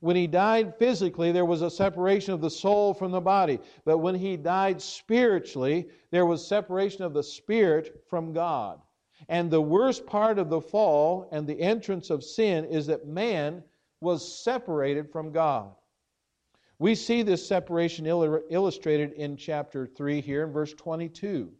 When 0.00 0.16
he 0.16 0.26
died 0.26 0.76
physically, 0.78 1.30
there 1.32 1.44
was 1.44 1.62
a 1.62 1.70
separation 1.70 2.34
of 2.34 2.40
the 2.40 2.50
soul 2.50 2.92
from 2.92 3.12
the 3.12 3.20
body. 3.20 3.60
But 3.84 3.98
when 3.98 4.16
he 4.16 4.36
died 4.36 4.82
spiritually, 4.82 5.88
there 6.10 6.26
was 6.26 6.46
separation 6.46 7.04
of 7.04 7.14
the 7.14 7.22
spirit 7.22 8.02
from 8.08 8.32
God. 8.32 8.80
And 9.28 9.50
the 9.50 9.62
worst 9.62 10.06
part 10.06 10.38
of 10.38 10.50
the 10.50 10.60
fall 10.60 11.28
and 11.32 11.46
the 11.46 11.60
entrance 11.60 12.10
of 12.10 12.22
sin 12.22 12.64
is 12.66 12.86
that 12.86 13.06
man 13.06 13.62
was 14.00 14.42
separated 14.44 15.10
from 15.10 15.32
God. 15.32 15.74
We 16.78 16.94
see 16.94 17.22
this 17.22 17.46
separation 17.46 18.06
illustrated 18.06 19.12
in 19.12 19.36
chapter 19.36 19.86
3 19.86 20.20
here 20.20 20.44
in 20.44 20.52
verse 20.52 20.74
22. 20.74 21.50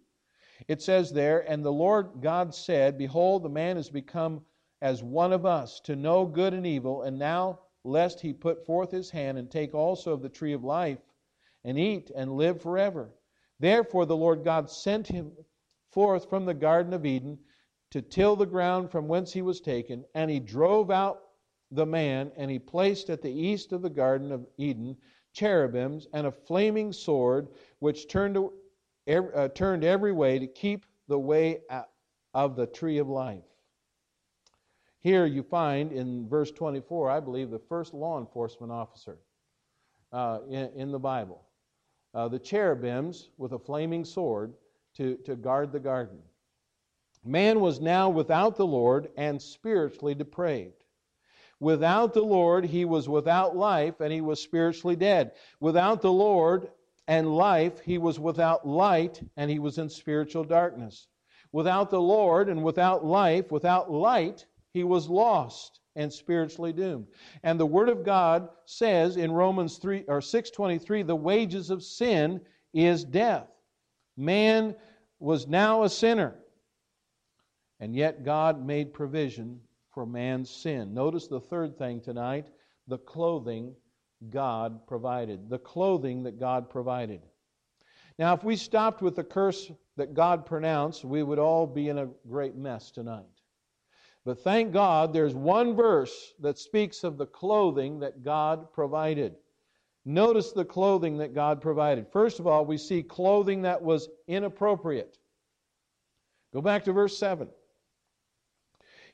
It 0.68 0.82
says 0.82 1.12
there, 1.12 1.40
And 1.50 1.64
the 1.64 1.72
Lord 1.72 2.20
God 2.20 2.54
said, 2.54 2.98
Behold, 2.98 3.42
the 3.42 3.48
man 3.48 3.76
has 3.76 3.88
become 3.88 4.44
as 4.82 5.02
one 5.02 5.32
of 5.32 5.46
us, 5.46 5.80
to 5.80 5.96
know 5.96 6.26
good 6.26 6.52
and 6.52 6.66
evil, 6.66 7.02
and 7.02 7.18
now 7.18 7.60
lest 7.82 8.20
he 8.20 8.32
put 8.32 8.66
forth 8.66 8.90
his 8.90 9.10
hand 9.10 9.38
and 9.38 9.50
take 9.50 9.74
also 9.74 10.12
of 10.12 10.20
the 10.20 10.28
tree 10.28 10.52
of 10.52 10.64
life 10.64 10.98
and 11.64 11.78
eat 11.78 12.10
and 12.14 12.36
live 12.36 12.60
forever. 12.60 13.10
Therefore 13.58 14.04
the 14.04 14.16
Lord 14.16 14.44
God 14.44 14.70
sent 14.70 15.06
him 15.06 15.32
forth 15.96 16.28
from 16.28 16.44
the 16.44 16.52
Garden 16.52 16.92
of 16.92 17.06
Eden 17.06 17.38
to 17.90 18.02
till 18.02 18.36
the 18.36 18.44
ground 18.44 18.90
from 18.90 19.08
whence 19.08 19.32
he 19.32 19.40
was 19.40 19.62
taken, 19.62 20.04
and 20.14 20.30
he 20.30 20.38
drove 20.38 20.90
out 20.90 21.22
the 21.70 21.86
man, 21.86 22.30
and 22.36 22.50
he 22.50 22.58
placed 22.58 23.08
at 23.08 23.22
the 23.22 23.32
east 23.32 23.72
of 23.72 23.80
the 23.80 23.88
Garden 23.88 24.30
of 24.30 24.46
Eden 24.58 24.94
cherubims 25.32 26.06
and 26.12 26.26
a 26.26 26.30
flaming 26.30 26.92
sword 26.92 27.48
which 27.78 28.08
turned, 28.08 28.36
uh, 29.08 29.48
turned 29.54 29.84
every 29.84 30.12
way 30.12 30.38
to 30.38 30.46
keep 30.46 30.84
the 31.08 31.18
way 31.18 31.60
of 32.34 32.56
the 32.56 32.66
tree 32.66 32.98
of 32.98 33.08
life. 33.08 33.44
Here 35.00 35.24
you 35.24 35.42
find 35.42 35.92
in 35.92 36.28
verse 36.28 36.50
24, 36.50 37.08
I 37.08 37.20
believe, 37.20 37.48
the 37.48 37.58
first 37.58 37.94
law 37.94 38.20
enforcement 38.20 38.70
officer 38.70 39.16
uh, 40.12 40.40
in, 40.50 40.70
in, 40.76 40.92
the 40.92 40.98
Bible. 40.98 41.46
Uh, 42.12 42.28
the 42.28 42.38
cherubims 42.38 43.30
with 43.38 43.52
a 43.52 43.58
flaming 43.58 44.04
sword 44.04 44.52
to, 44.96 45.16
to 45.24 45.36
guard 45.36 45.72
the 45.72 45.80
garden. 45.80 46.18
Man 47.24 47.60
was 47.60 47.80
now 47.80 48.08
without 48.08 48.56
the 48.56 48.66
Lord 48.66 49.08
and 49.16 49.40
spiritually 49.40 50.14
depraved. 50.14 50.84
Without 51.58 52.12
the 52.12 52.22
Lord, 52.22 52.66
he 52.66 52.84
was 52.84 53.08
without 53.08 53.56
life 53.56 54.00
and 54.00 54.12
he 54.12 54.20
was 54.20 54.42
spiritually 54.42 54.96
dead. 54.96 55.32
Without 55.58 56.02
the 56.02 56.12
Lord 56.12 56.68
and 57.08 57.34
life, 57.34 57.80
he 57.80 57.98
was 57.98 58.20
without 58.20 58.66
light 58.66 59.22
and 59.36 59.50
he 59.50 59.58
was 59.58 59.78
in 59.78 59.88
spiritual 59.88 60.44
darkness. 60.44 61.08
Without 61.52 61.90
the 61.90 62.00
Lord 62.00 62.48
and 62.48 62.62
without 62.62 63.04
life, 63.04 63.50
without 63.50 63.90
light, 63.90 64.46
he 64.72 64.84
was 64.84 65.08
lost 65.08 65.80
and 65.94 66.12
spiritually 66.12 66.72
doomed. 66.72 67.06
And 67.42 67.58
the 67.58 67.64
word 67.66 67.88
of 67.88 68.04
God 68.04 68.50
says 68.66 69.16
in 69.16 69.32
Romans 69.32 69.78
3 69.78 70.04
or 70.08 70.20
6:23 70.20 71.02
the 71.02 71.16
wages 71.16 71.70
of 71.70 71.82
sin 71.82 72.40
is 72.74 73.02
death. 73.04 73.48
Man 74.16 74.74
was 75.18 75.46
now 75.46 75.82
a 75.82 75.88
sinner. 75.88 76.34
And 77.80 77.94
yet 77.94 78.24
God 78.24 78.64
made 78.64 78.94
provision 78.94 79.60
for 79.92 80.06
man's 80.06 80.50
sin. 80.50 80.94
Notice 80.94 81.26
the 81.26 81.40
third 81.40 81.76
thing 81.76 82.00
tonight, 82.00 82.48
the 82.88 82.98
clothing 82.98 83.74
God 84.30 84.86
provided. 84.86 85.50
The 85.50 85.58
clothing 85.58 86.22
that 86.22 86.38
God 86.38 86.70
provided. 86.70 87.20
Now, 88.18 88.32
if 88.32 88.44
we 88.44 88.56
stopped 88.56 89.02
with 89.02 89.16
the 89.16 89.24
curse 89.24 89.70
that 89.96 90.14
God 90.14 90.46
pronounced, 90.46 91.04
we 91.04 91.22
would 91.22 91.38
all 91.38 91.66
be 91.66 91.88
in 91.88 91.98
a 91.98 92.08
great 92.26 92.56
mess 92.56 92.90
tonight. 92.90 93.24
But 94.24 94.40
thank 94.40 94.72
God 94.72 95.12
there's 95.12 95.34
one 95.34 95.76
verse 95.76 96.34
that 96.40 96.58
speaks 96.58 97.04
of 97.04 97.18
the 97.18 97.26
clothing 97.26 98.00
that 98.00 98.24
God 98.24 98.72
provided. 98.72 99.36
Notice 100.08 100.52
the 100.52 100.64
clothing 100.64 101.18
that 101.18 101.34
God 101.34 101.60
provided. 101.60 102.06
First 102.12 102.38
of 102.38 102.46
all, 102.46 102.64
we 102.64 102.78
see 102.78 103.02
clothing 103.02 103.62
that 103.62 103.82
was 103.82 104.08
inappropriate. 104.28 105.18
Go 106.54 106.62
back 106.62 106.84
to 106.84 106.92
verse 106.92 107.18
7. 107.18 107.48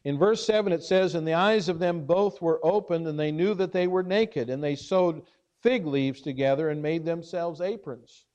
In 0.05 0.18
verse 0.18 0.44
7, 0.44 0.70
it 0.70 0.83
says, 0.83 1.14
And 1.14 1.26
the 1.26 1.33
eyes 1.33 1.70
of 1.70 1.78
them 1.78 2.05
both 2.05 2.42
were 2.42 2.61
opened, 2.62 3.07
and 3.09 3.18
they 3.18 3.33
knew 3.33 3.55
that 3.55 3.72
they 3.72 3.87
were 3.87 4.02
naked, 4.02 4.50
and 4.50 4.62
they 4.62 4.76
sewed 4.76 5.22
fig 5.62 5.87
leaves 5.87 6.20
together 6.20 6.68
and 6.68 6.83
made 6.83 7.07
themselves 7.07 7.62
aprons. 7.62 8.26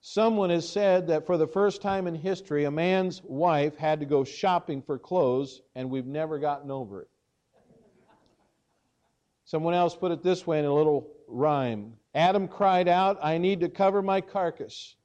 Someone 0.00 0.50
has 0.50 0.68
said 0.68 1.06
that 1.06 1.24
for 1.24 1.36
the 1.36 1.46
first 1.46 1.80
time 1.80 2.08
in 2.08 2.16
history, 2.16 2.64
a 2.64 2.70
man's 2.72 3.22
wife 3.22 3.76
had 3.76 4.00
to 4.00 4.06
go 4.06 4.24
shopping 4.24 4.82
for 4.82 4.98
clothes, 4.98 5.62
and 5.76 5.88
we've 5.88 6.06
never 6.06 6.40
gotten 6.40 6.72
over 6.72 7.02
it. 7.02 7.11
Someone 9.44 9.74
else 9.74 9.94
put 9.96 10.12
it 10.12 10.22
this 10.22 10.46
way 10.46 10.58
in 10.58 10.64
a 10.64 10.74
little 10.74 11.08
rhyme 11.26 11.94
Adam 12.14 12.46
cried 12.46 12.88
out, 12.88 13.18
I 13.22 13.38
need 13.38 13.60
to 13.60 13.68
cover 13.68 14.02
my 14.02 14.20
carcass. 14.20 14.96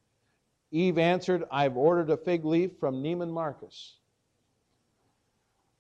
Eve 0.72 0.98
answered, 0.98 1.46
I've 1.50 1.78
ordered 1.78 2.10
a 2.10 2.18
fig 2.18 2.44
leaf 2.44 2.72
from 2.80 3.02
Neiman 3.02 3.32
Marcus. 3.32 3.96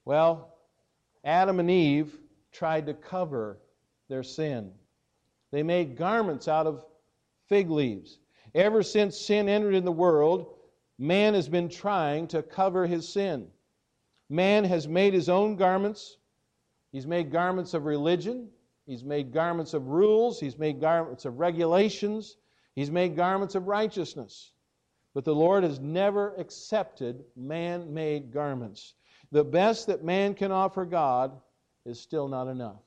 Well, 0.05 0.53
Adam 1.25 1.59
and 1.59 1.69
Eve 1.69 2.17
tried 2.53 2.85
to 2.85 2.93
cover 2.93 3.59
their 4.07 4.23
sin. 4.23 4.71
They 5.51 5.63
made 5.63 5.97
garments 5.97 6.47
out 6.47 6.65
of 6.65 6.85
fig 7.49 7.69
leaves. 7.69 8.19
Ever 8.55 8.81
since 8.81 9.17
sin 9.17 9.49
entered 9.49 9.75
in 9.75 9.83
the 9.83 9.91
world, 9.91 10.55
man 10.97 11.33
has 11.33 11.49
been 11.49 11.67
trying 11.67 12.27
to 12.27 12.41
cover 12.41 12.87
his 12.87 13.07
sin. 13.07 13.47
Man 14.29 14.63
has 14.63 14.87
made 14.87 15.13
his 15.13 15.27
own 15.27 15.57
garments. 15.57 16.17
He's 16.97 17.05
made 17.05 17.31
garments 17.31 17.75
of 17.75 17.86
religion. 17.86 18.49
He's 18.88 19.03
made 19.03 19.31
garments 19.31 19.75
of 19.75 19.89
rules. 19.89 20.39
He's 20.39 20.57
made 20.57 20.81
garments 20.81 21.25
of 21.25 21.38
regulations. 21.38 22.38
He's 22.73 22.89
made 22.89 23.15
garments 23.15 23.53
of 23.53 23.67
righteousness. 23.67 24.53
But 25.13 25.23
the 25.23 25.36
Lord 25.36 25.63
has 25.63 25.79
never 25.79 26.33
accepted 26.39 27.23
man 27.36 27.93
made 27.93 28.33
garments. 28.33 28.95
The 29.31 29.43
best 29.43 29.86
that 29.86 30.03
man 30.03 30.33
can 30.33 30.51
offer 30.51 30.86
God 30.86 31.39
is 31.86 31.99
still 31.99 32.27
not 32.27 32.47
enough. 32.47 32.81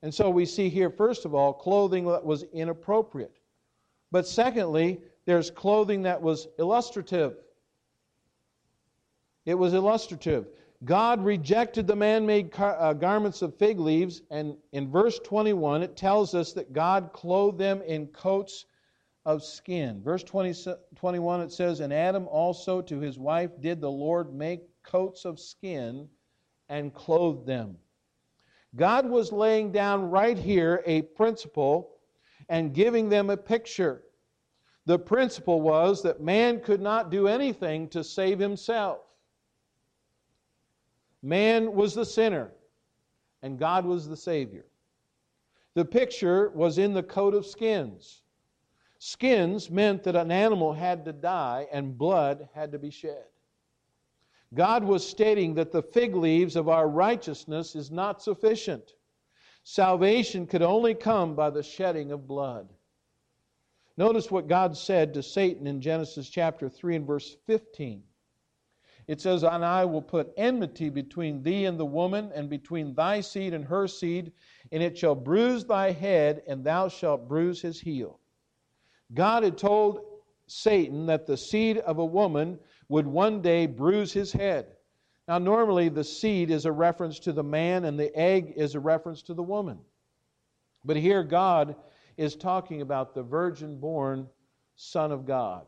And 0.00 0.14
so 0.14 0.30
we 0.30 0.46
see 0.46 0.70
here, 0.70 0.88
first 0.88 1.26
of 1.26 1.34
all, 1.34 1.52
clothing 1.52 2.06
that 2.06 2.24
was 2.24 2.44
inappropriate. 2.54 3.36
But 4.10 4.26
secondly, 4.26 4.98
there's 5.26 5.50
clothing 5.50 6.04
that 6.04 6.22
was 6.22 6.48
illustrative. 6.58 7.36
It 9.44 9.56
was 9.56 9.74
illustrative. 9.74 10.46
God 10.84 11.22
rejected 11.22 11.86
the 11.86 11.96
man 11.96 12.24
made 12.24 12.50
car- 12.50 12.80
uh, 12.80 12.94
garments 12.94 13.42
of 13.42 13.54
fig 13.56 13.78
leaves, 13.78 14.22
and 14.30 14.56
in 14.72 14.90
verse 14.90 15.18
21, 15.18 15.82
it 15.82 15.96
tells 15.96 16.34
us 16.34 16.52
that 16.54 16.72
God 16.72 17.10
clothed 17.12 17.58
them 17.58 17.82
in 17.82 18.06
coats 18.08 18.64
of 19.26 19.44
skin. 19.44 20.02
Verse 20.02 20.22
20, 20.22 20.54
21, 20.96 21.40
it 21.42 21.52
says, 21.52 21.80
And 21.80 21.92
Adam 21.92 22.26
also 22.28 22.80
to 22.80 22.98
his 22.98 23.18
wife 23.18 23.50
did 23.60 23.80
the 23.80 23.90
Lord 23.90 24.32
make 24.32 24.62
coats 24.82 25.26
of 25.26 25.38
skin 25.38 26.08
and 26.70 26.94
clothed 26.94 27.46
them. 27.46 27.76
God 28.76 29.08
was 29.08 29.32
laying 29.32 29.72
down 29.72 30.10
right 30.10 30.38
here 30.38 30.82
a 30.86 31.02
principle 31.02 31.96
and 32.48 32.72
giving 32.72 33.08
them 33.08 33.28
a 33.28 33.36
picture. 33.36 34.02
The 34.86 34.98
principle 34.98 35.60
was 35.60 36.02
that 36.02 36.22
man 36.22 36.60
could 36.60 36.80
not 36.80 37.10
do 37.10 37.28
anything 37.28 37.88
to 37.88 38.02
save 38.02 38.38
himself. 38.38 39.09
Man 41.22 41.74
was 41.74 41.94
the 41.94 42.04
sinner, 42.04 42.52
and 43.42 43.58
God 43.58 43.84
was 43.84 44.08
the 44.08 44.16
Savior. 44.16 44.66
The 45.74 45.84
picture 45.84 46.50
was 46.50 46.78
in 46.78 46.94
the 46.94 47.02
coat 47.02 47.34
of 47.34 47.46
skins. 47.46 48.22
Skins 48.98 49.70
meant 49.70 50.02
that 50.02 50.16
an 50.16 50.30
animal 50.30 50.72
had 50.72 51.04
to 51.04 51.12
die 51.12 51.68
and 51.72 51.96
blood 51.96 52.48
had 52.54 52.72
to 52.72 52.78
be 52.78 52.90
shed. 52.90 53.24
God 54.52 54.82
was 54.82 55.06
stating 55.06 55.54
that 55.54 55.70
the 55.70 55.82
fig 55.82 56.14
leaves 56.14 56.56
of 56.56 56.68
our 56.68 56.88
righteousness 56.88 57.76
is 57.76 57.90
not 57.90 58.22
sufficient. 58.22 58.94
Salvation 59.62 60.46
could 60.46 60.62
only 60.62 60.94
come 60.94 61.34
by 61.34 61.50
the 61.50 61.62
shedding 61.62 62.10
of 62.10 62.26
blood. 62.26 62.68
Notice 63.96 64.30
what 64.30 64.48
God 64.48 64.76
said 64.76 65.14
to 65.14 65.22
Satan 65.22 65.66
in 65.66 65.80
Genesis 65.80 66.28
chapter 66.28 66.68
3 66.68 66.96
and 66.96 67.06
verse 67.06 67.36
15. 67.46 68.02
It 69.06 69.20
says, 69.20 69.42
And 69.42 69.64
I 69.64 69.84
will 69.84 70.02
put 70.02 70.32
enmity 70.36 70.90
between 70.90 71.42
thee 71.42 71.64
and 71.64 71.78
the 71.78 71.86
woman, 71.86 72.30
and 72.34 72.48
between 72.48 72.94
thy 72.94 73.20
seed 73.20 73.54
and 73.54 73.64
her 73.64 73.88
seed, 73.88 74.32
and 74.70 74.82
it 74.82 74.98
shall 74.98 75.14
bruise 75.14 75.64
thy 75.64 75.92
head, 75.92 76.42
and 76.46 76.64
thou 76.64 76.88
shalt 76.88 77.28
bruise 77.28 77.60
his 77.60 77.80
heel. 77.80 78.20
God 79.12 79.42
had 79.42 79.58
told 79.58 80.00
Satan 80.46 81.06
that 81.06 81.26
the 81.26 81.36
seed 81.36 81.78
of 81.78 81.98
a 81.98 82.04
woman 82.04 82.58
would 82.88 83.06
one 83.06 83.40
day 83.40 83.66
bruise 83.66 84.12
his 84.12 84.32
head. 84.32 84.66
Now, 85.28 85.38
normally 85.38 85.88
the 85.88 86.04
seed 86.04 86.50
is 86.50 86.64
a 86.64 86.72
reference 86.72 87.20
to 87.20 87.32
the 87.32 87.44
man 87.44 87.84
and 87.84 87.98
the 87.98 88.14
egg 88.16 88.54
is 88.56 88.74
a 88.74 88.80
reference 88.80 89.22
to 89.22 89.34
the 89.34 89.42
woman. 89.42 89.78
But 90.84 90.96
here 90.96 91.22
God 91.22 91.76
is 92.16 92.34
talking 92.34 92.82
about 92.82 93.14
the 93.14 93.22
virgin 93.22 93.78
born 93.78 94.28
Son 94.74 95.12
of 95.12 95.26
God. 95.26 95.66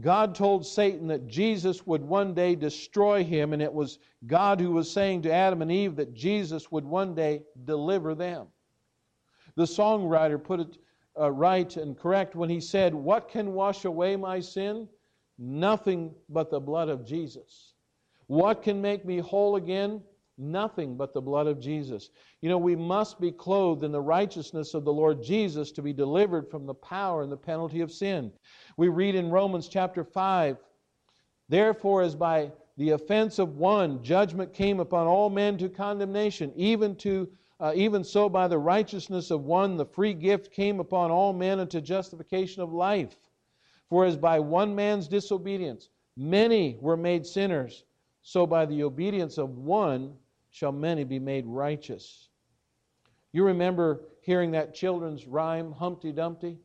God 0.00 0.34
told 0.34 0.66
Satan 0.66 1.06
that 1.08 1.26
Jesus 1.26 1.86
would 1.86 2.02
one 2.02 2.34
day 2.34 2.54
destroy 2.54 3.24
him, 3.24 3.52
and 3.52 3.62
it 3.62 3.72
was 3.72 3.98
God 4.26 4.60
who 4.60 4.72
was 4.72 4.90
saying 4.90 5.22
to 5.22 5.32
Adam 5.32 5.62
and 5.62 5.72
Eve 5.72 5.96
that 5.96 6.14
Jesus 6.14 6.70
would 6.70 6.84
one 6.84 7.14
day 7.14 7.42
deliver 7.64 8.14
them. 8.14 8.48
The 9.56 9.64
songwriter 9.64 10.42
put 10.42 10.60
it 10.60 10.78
uh, 11.18 11.30
right 11.30 11.76
and 11.76 11.98
correct 11.98 12.36
when 12.36 12.50
he 12.50 12.60
said, 12.60 12.94
What 12.94 13.28
can 13.28 13.54
wash 13.54 13.84
away 13.84 14.14
my 14.16 14.40
sin? 14.40 14.88
Nothing 15.38 16.14
but 16.28 16.50
the 16.50 16.60
blood 16.60 16.88
of 16.88 17.04
Jesus. 17.06 17.74
What 18.26 18.62
can 18.62 18.80
make 18.82 19.04
me 19.04 19.18
whole 19.18 19.56
again? 19.56 20.02
Nothing 20.38 20.96
but 20.96 21.12
the 21.12 21.20
blood 21.20 21.48
of 21.48 21.60
Jesus. 21.60 22.10
You 22.40 22.48
know, 22.48 22.58
we 22.58 22.76
must 22.76 23.20
be 23.20 23.32
clothed 23.32 23.82
in 23.82 23.90
the 23.90 24.00
righteousness 24.00 24.72
of 24.72 24.84
the 24.84 24.92
Lord 24.92 25.22
Jesus 25.22 25.72
to 25.72 25.82
be 25.82 25.92
delivered 25.92 26.48
from 26.48 26.64
the 26.64 26.74
power 26.74 27.22
and 27.22 27.32
the 27.32 27.36
penalty 27.36 27.80
of 27.80 27.90
sin. 27.90 28.32
We 28.76 28.88
read 28.88 29.16
in 29.16 29.30
Romans 29.30 29.68
chapter 29.68 30.04
5 30.04 30.56
Therefore, 31.48 32.02
as 32.02 32.14
by 32.14 32.52
the 32.76 32.90
offense 32.90 33.38
of 33.38 33.56
one, 33.56 34.02
judgment 34.02 34.52
came 34.52 34.80
upon 34.80 35.06
all 35.06 35.30
men 35.30 35.58
to 35.58 35.68
condemnation, 35.68 36.52
even 36.54 36.94
to 36.96 37.28
uh, 37.60 37.72
even 37.74 38.04
so 38.04 38.28
by 38.28 38.46
the 38.46 38.58
righteousness 38.58 39.32
of 39.32 39.44
one 39.44 39.76
the 39.76 39.84
free 39.84 40.14
gift 40.14 40.52
came 40.52 40.78
upon 40.78 41.10
all 41.10 41.32
men 41.32 41.58
unto 41.58 41.80
justification 41.80 42.62
of 42.62 42.72
life. 42.72 43.16
For 43.88 44.04
as 44.04 44.16
by 44.16 44.38
one 44.38 44.76
man's 44.76 45.08
disobedience 45.08 45.88
many 46.16 46.78
were 46.80 46.96
made 46.96 47.26
sinners, 47.26 47.84
so 48.22 48.46
by 48.46 48.66
the 48.66 48.84
obedience 48.84 49.38
of 49.38 49.56
one 49.56 50.14
shall 50.50 50.72
many 50.72 51.04
be 51.04 51.18
made 51.18 51.46
righteous. 51.46 52.28
You 53.32 53.44
remember 53.44 54.00
hearing 54.22 54.52
that 54.52 54.74
children's 54.74 55.26
rhyme, 55.26 55.72
Humpty 55.72 56.12
Dumpty? 56.12 56.58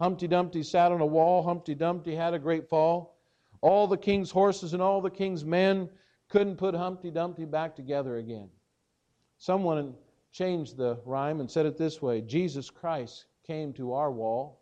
Humpty 0.00 0.26
Dumpty 0.26 0.62
sat 0.62 0.92
on 0.92 1.00
a 1.00 1.06
wall, 1.06 1.42
Humpty 1.42 1.74
Dumpty 1.74 2.14
had 2.14 2.34
a 2.34 2.38
great 2.38 2.68
fall. 2.68 3.18
All 3.60 3.86
the 3.86 3.96
king's 3.96 4.30
horses 4.30 4.72
and 4.72 4.82
all 4.82 5.00
the 5.00 5.10
king's 5.10 5.44
men 5.44 5.88
couldn't 6.28 6.56
put 6.56 6.74
Humpty 6.74 7.10
Dumpty 7.10 7.44
back 7.44 7.74
together 7.74 8.16
again. 8.16 8.48
Someone 9.38 9.94
changed 10.32 10.76
the 10.76 11.00
rhyme 11.04 11.40
and 11.40 11.50
said 11.50 11.66
it 11.66 11.76
this 11.76 12.02
way 12.02 12.20
Jesus 12.20 12.70
Christ 12.70 13.26
came 13.46 13.72
to 13.74 13.92
our 13.92 14.10
wall. 14.10 14.60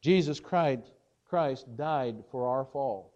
Jesus 0.00 0.38
Christ 0.38 0.92
Christ 1.24 1.76
died 1.76 2.22
for 2.30 2.46
our 2.46 2.64
fall. 2.64 3.12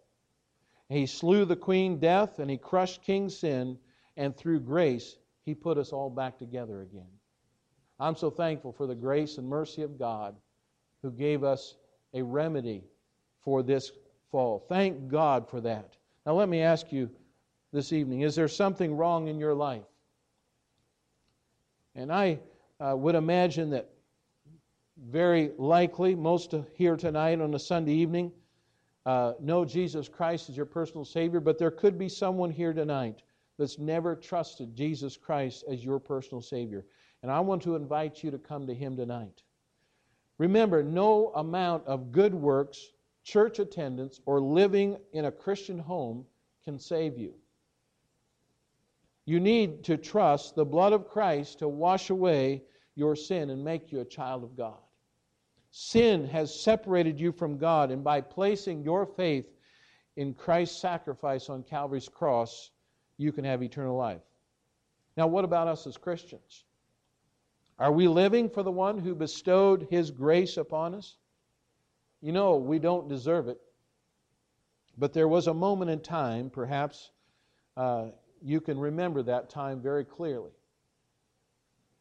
He 0.89 1.05
slew 1.05 1.45
the 1.45 1.55
queen 1.55 1.97
death 1.99 2.39
and 2.39 2.51
he 2.51 2.57
crushed 2.57 3.03
king 3.03 3.29
sin, 3.29 3.77
and 4.21 4.37
through 4.37 4.59
grace, 4.59 5.17
he 5.45 5.55
put 5.55 5.79
us 5.79 5.91
all 5.91 6.07
back 6.07 6.37
together 6.37 6.83
again. 6.83 7.09
I'm 7.99 8.15
so 8.15 8.29
thankful 8.29 8.71
for 8.71 8.85
the 8.85 8.93
grace 8.93 9.39
and 9.39 9.49
mercy 9.49 9.81
of 9.81 9.97
God 9.97 10.35
who 11.01 11.09
gave 11.09 11.43
us 11.43 11.73
a 12.13 12.21
remedy 12.21 12.83
for 13.43 13.63
this 13.63 13.91
fall. 14.31 14.63
Thank 14.69 15.07
God 15.07 15.49
for 15.49 15.59
that. 15.61 15.97
Now, 16.23 16.33
let 16.33 16.49
me 16.49 16.61
ask 16.61 16.91
you 16.91 17.09
this 17.73 17.91
evening 17.91 18.21
is 18.21 18.35
there 18.35 18.47
something 18.47 18.95
wrong 18.95 19.27
in 19.27 19.39
your 19.39 19.55
life? 19.55 19.89
And 21.95 22.13
I 22.13 22.37
uh, 22.79 22.95
would 22.95 23.15
imagine 23.15 23.71
that 23.71 23.89
very 25.03 25.49
likely 25.57 26.13
most 26.13 26.53
here 26.75 26.95
tonight 26.95 27.41
on 27.41 27.55
a 27.55 27.59
Sunday 27.59 27.93
evening 27.93 28.31
uh, 29.03 29.33
know 29.39 29.65
Jesus 29.65 30.07
Christ 30.07 30.47
as 30.47 30.55
your 30.55 30.67
personal 30.67 31.05
Savior, 31.05 31.39
but 31.39 31.57
there 31.57 31.71
could 31.71 31.97
be 31.97 32.07
someone 32.07 32.51
here 32.51 32.71
tonight 32.71 33.23
that's 33.61 33.77
never 33.77 34.15
trusted 34.15 34.75
Jesus 34.75 35.15
Christ 35.15 35.63
as 35.69 35.85
your 35.85 35.99
personal 35.99 36.41
Savior. 36.41 36.83
And 37.21 37.31
I 37.31 37.39
want 37.41 37.61
to 37.61 37.75
invite 37.75 38.23
you 38.23 38.31
to 38.31 38.39
come 38.39 38.65
to 38.65 38.73
Him 38.73 38.97
tonight. 38.97 39.43
Remember, 40.39 40.81
no 40.81 41.31
amount 41.35 41.85
of 41.85 42.11
good 42.11 42.33
works, 42.33 42.91
church 43.23 43.59
attendance, 43.59 44.19
or 44.25 44.41
living 44.41 44.97
in 45.13 45.25
a 45.25 45.31
Christian 45.31 45.77
home 45.77 46.25
can 46.63 46.79
save 46.79 47.19
you. 47.19 47.35
You 49.25 49.39
need 49.39 49.83
to 49.83 49.95
trust 49.95 50.55
the 50.55 50.65
blood 50.65 50.93
of 50.93 51.07
Christ 51.07 51.59
to 51.59 51.67
wash 51.67 52.09
away 52.09 52.63
your 52.95 53.15
sin 53.15 53.51
and 53.51 53.63
make 53.63 53.91
you 53.91 53.99
a 53.99 54.05
child 54.05 54.43
of 54.43 54.57
God. 54.57 54.79
Sin 55.69 56.27
has 56.29 56.59
separated 56.59 57.19
you 57.19 57.31
from 57.31 57.59
God, 57.59 57.91
and 57.91 58.03
by 58.03 58.21
placing 58.21 58.83
your 58.83 59.05
faith 59.05 59.45
in 60.17 60.33
Christ's 60.33 60.81
sacrifice 60.81 61.47
on 61.47 61.61
Calvary's 61.61 62.09
cross, 62.09 62.71
you 63.21 63.31
can 63.31 63.45
have 63.45 63.61
eternal 63.61 63.95
life. 63.95 64.21
Now, 65.15 65.27
what 65.27 65.45
about 65.45 65.67
us 65.67 65.85
as 65.87 65.97
Christians? 65.97 66.63
Are 67.77 67.91
we 67.91 68.07
living 68.07 68.49
for 68.49 68.63
the 68.63 68.71
one 68.71 68.99
who 68.99 69.15
bestowed 69.15 69.87
his 69.89 70.11
grace 70.11 70.57
upon 70.57 70.95
us? 70.95 71.17
You 72.21 72.31
know, 72.31 72.57
we 72.57 72.79
don't 72.79 73.07
deserve 73.07 73.47
it. 73.47 73.59
But 74.97 75.13
there 75.13 75.27
was 75.27 75.47
a 75.47 75.53
moment 75.53 75.89
in 75.89 75.99
time, 76.01 76.49
perhaps 76.49 77.11
uh, 77.77 78.07
you 78.41 78.61
can 78.61 78.79
remember 78.79 79.23
that 79.23 79.49
time 79.49 79.81
very 79.81 80.05
clearly. 80.05 80.51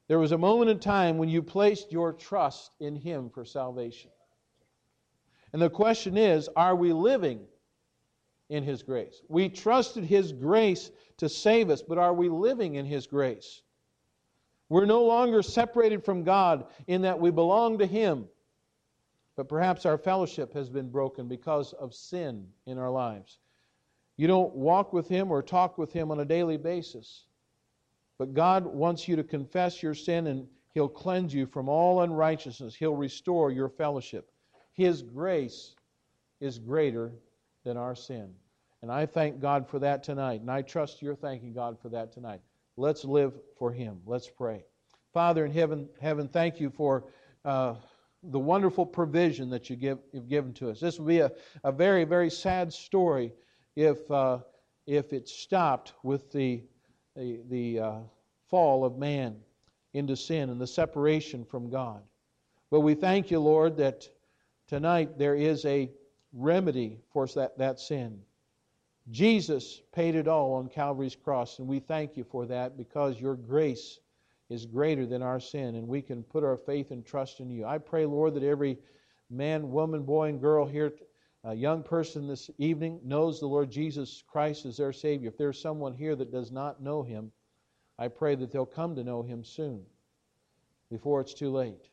There 0.09 0.19
was 0.19 0.33
a 0.33 0.39
moment 0.39 0.71
in 0.71 0.81
time 0.81 1.19
when 1.19 1.29
you 1.29 1.43
placed 1.43 1.93
your 1.93 2.13
trust 2.13 2.75
in 2.81 2.97
Him 2.97 3.31
for 3.31 3.45
salvation. 3.45 4.11
And 5.53 5.63
the 5.63 5.71
question 5.71 6.17
is 6.17 6.49
are 6.57 6.75
we 6.75 6.93
living 6.93 7.47
in 8.51 8.63
His 8.63 8.83
grace? 8.83 9.23
We 9.29 9.49
trusted 9.49 10.05
His 10.05 10.33
grace 10.33 10.91
to 11.17 11.29
save 11.29 11.71
us, 11.71 11.81
but 11.81 11.97
are 11.97 12.13
we 12.13 12.29
living 12.29 12.75
in 12.75 12.85
His 12.85 13.07
grace? 13.07 13.63
We're 14.69 14.85
no 14.85 15.03
longer 15.03 15.43
separated 15.43 16.05
from 16.05 16.23
God 16.23 16.67
in 16.87 17.03
that 17.03 17.19
we 17.19 17.31
belong 17.31 17.79
to 17.79 17.87
Him, 17.87 18.29
but 19.37 19.49
perhaps 19.49 19.87
our 19.87 19.97
fellowship 19.97 20.53
has 20.53 20.69
been 20.69 20.91
broken 20.91 21.27
because 21.27 21.73
of 21.73 21.95
sin 21.95 22.47
in 22.67 22.79
our 22.79 22.91
lives. 22.91 23.39
You 24.17 24.27
don't 24.27 24.55
walk 24.55 24.93
with 24.93 25.09
Him 25.09 25.31
or 25.31 25.43
talk 25.43 25.79
with 25.79 25.93
Him 25.93 26.11
on 26.11 26.21
a 26.21 26.25
daily 26.25 26.59
basis. 26.59 27.25
But 28.19 28.35
God 28.35 28.67
wants 28.67 29.09
you 29.09 29.17
to 29.17 29.25
confess 29.25 29.83
your 29.83 29.95
sin 29.95 30.27
and 30.27 30.47
He'll 30.75 30.89
cleanse 30.89 31.35
you 31.35 31.47
from 31.47 31.69
all 31.69 32.03
unrighteousness. 32.03 32.75
He'll 32.75 32.95
restore 32.95 33.51
your 33.51 33.69
fellowship. 33.69 34.31
His 34.73 35.03
grace 35.03 35.75
is 36.41 36.59
greater 36.59 37.13
than 37.65 37.77
our 37.77 37.95
sin. 37.95 38.35
And 38.83 38.91
I 38.91 39.07
thank 39.07 39.41
God 39.41 39.69
for 39.69 39.79
that 39.81 40.03
tonight. 40.03 40.41
And 40.41 40.51
I 40.51 40.63
trust 40.63 41.03
you're 41.03 41.15
thanking 41.15 41.53
God 41.53 41.79
for 41.81 41.91
that 41.91 42.13
tonight. 42.13 42.41
Let's 42.77 43.05
live 43.05 43.35
for 43.59 43.73
Him. 43.73 44.01
Let's 44.07 44.29
pray. 44.29 44.65
Father 45.13 45.45
in 45.45 45.53
heaven, 45.53 45.89
heaven 46.01 46.29
thank 46.29 46.61
you 46.61 46.71
for 46.71 47.05
uh, 47.45 47.75
the 48.23 48.39
wonderful 48.39 48.87
provision 48.87 49.51
that 49.51 49.69
you 49.69 49.77
give, 49.77 49.99
you've 50.13 50.29
given 50.29 50.53
to 50.55 50.71
us. 50.71 50.81
This 50.81 50.99
would 50.99 51.09
be 51.09 51.19
a, 51.19 51.31
a 51.65 51.73
very, 51.73 52.05
very 52.05 52.31
sad 52.31 52.73
story 52.73 53.33
if, 53.77 54.11
uh, 54.11 54.39
if 54.87 55.13
it 55.13 55.29
stopped 55.29 55.93
with 56.03 56.31
the 56.33 56.63
the, 57.17 57.41
the 57.49 57.81
uh, 57.81 57.99
fall 58.49 58.85
of 58.85 58.99
man 58.99 59.37
into 59.93 60.17
sin 60.17 60.51
and 60.51 60.61
the 60.61 60.67
separation 60.67 61.45
from 61.45 61.71
God. 61.71 62.03
But 62.71 62.81
we 62.81 62.95
thank 62.95 63.31
you, 63.31 63.41
Lord, 63.41 63.77
that 63.79 64.09
tonight 64.69 65.19
there 65.19 65.35
is 65.35 65.65
a 65.65 65.91
remedy 66.33 67.01
for 67.13 67.27
that, 67.27 67.59
that 67.59 67.81
sin. 67.81 68.21
Jesus 69.11 69.81
paid 69.93 70.15
it 70.15 70.29
all 70.29 70.55
on 70.55 70.69
Calvary's 70.69 71.17
cross, 71.17 71.59
and 71.59 71.67
we 71.67 71.81
thank 71.81 72.17
you 72.17 72.25
for 72.25 72.47
that 72.47 72.77
because 72.77 73.21
your 73.21 73.35
grace 73.35 73.99
is 74.49 74.67
greater 74.67 75.07
than 75.07 75.23
our 75.23 75.41
sin, 75.41 75.77
and 75.77 75.89
we 75.89 76.03
can 76.03 76.23
put 76.23 76.45
our 76.45 76.57
faith 76.57 76.91
and 76.91 77.05
trust 77.05 77.41
in 77.41 77.51
you. 77.51 77.65
I 77.65 77.79
pray, 77.79 78.07
Lord, 78.07 78.35
that 78.35 78.43
every 78.43 78.79
man, 79.31 79.71
woman, 79.71 80.03
boy, 80.03 80.29
and 80.29 80.41
girl 80.41 80.67
here 80.67 80.93
a 81.45 81.55
young 81.55 81.83
person 81.83 82.27
this 82.27 82.51
evening 82.59 83.01
knows 83.03 83.41
the 83.41 83.47
Lord 83.47 83.71
Jesus 83.71 84.23
Christ 84.27 84.67
as 84.67 84.77
their 84.77 84.93
Savior, 84.93 85.29
if 85.31 85.39
there's 85.39 85.61
someone 85.61 85.95
here 85.95 86.15
that 86.15 86.31
does 86.31 86.53
not 86.53 86.83
know 86.83 87.03
Him, 87.03 87.33
I 87.99 88.09
pray 88.09 88.35
that 88.35 88.53
they'll 88.53 88.67
come 88.67 88.95
to 88.97 89.05
know 89.05 89.23
Him 89.23 89.43
soon, 89.43 89.83
before 90.91 91.21
it's 91.23 91.33
too 91.33 91.51
late. 91.51 91.89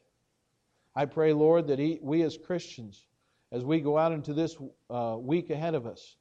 I 0.95 1.05
pray, 1.05 1.31
Lord, 1.31 1.67
that 1.67 1.79
he, 1.79 1.99
we 2.01 2.23
as 2.23 2.37
Christians, 2.37 3.06
as 3.51 3.63
we 3.63 3.79
go 3.79 3.97
out 3.97 4.11
into 4.11 4.33
this 4.33 4.57
uh, 4.89 5.17
week 5.19 5.49
ahead 5.49 5.75
of 5.75 5.85
us, 5.85 6.17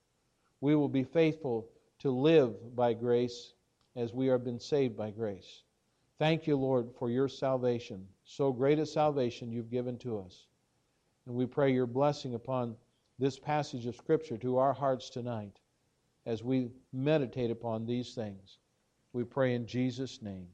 we 0.61 0.75
will 0.75 0.89
be 0.89 1.05
faithful 1.05 1.69
to 1.99 2.11
live 2.11 2.75
by 2.75 2.93
grace 2.93 3.53
as 3.97 4.13
we 4.13 4.27
have 4.27 4.45
been 4.45 4.61
saved 4.61 4.97
by 4.97 5.11
grace. 5.11 5.63
Thank 6.19 6.47
you, 6.47 6.57
Lord, 6.57 6.91
for 6.99 7.11
your 7.11 7.29
salvation. 7.29 8.07
So 8.25 8.53
great 8.53 8.79
a 8.79 8.87
salvation 8.87 9.53
you've 9.53 9.71
given 9.71 9.99
to 9.99 10.19
us. 10.19 10.47
And 11.27 11.35
we 11.35 11.47
pray 11.47 11.73
your 11.73 11.87
blessing 11.87 12.35
upon 12.35 12.77
this 13.19 13.39
passage 13.39 13.87
of 13.87 13.97
Scripture 13.97 14.39
to 14.39 14.59
our 14.59 14.73
hearts 14.73 15.11
tonight 15.11 15.59
as 16.25 16.43
we 16.43 16.71
meditate 16.93 17.51
upon 17.51 17.87
these 17.87 18.15
things. 18.15 18.59
We 19.13 19.25
pray 19.25 19.55
in 19.55 19.67
Jesus' 19.67 20.23
name. 20.23 20.49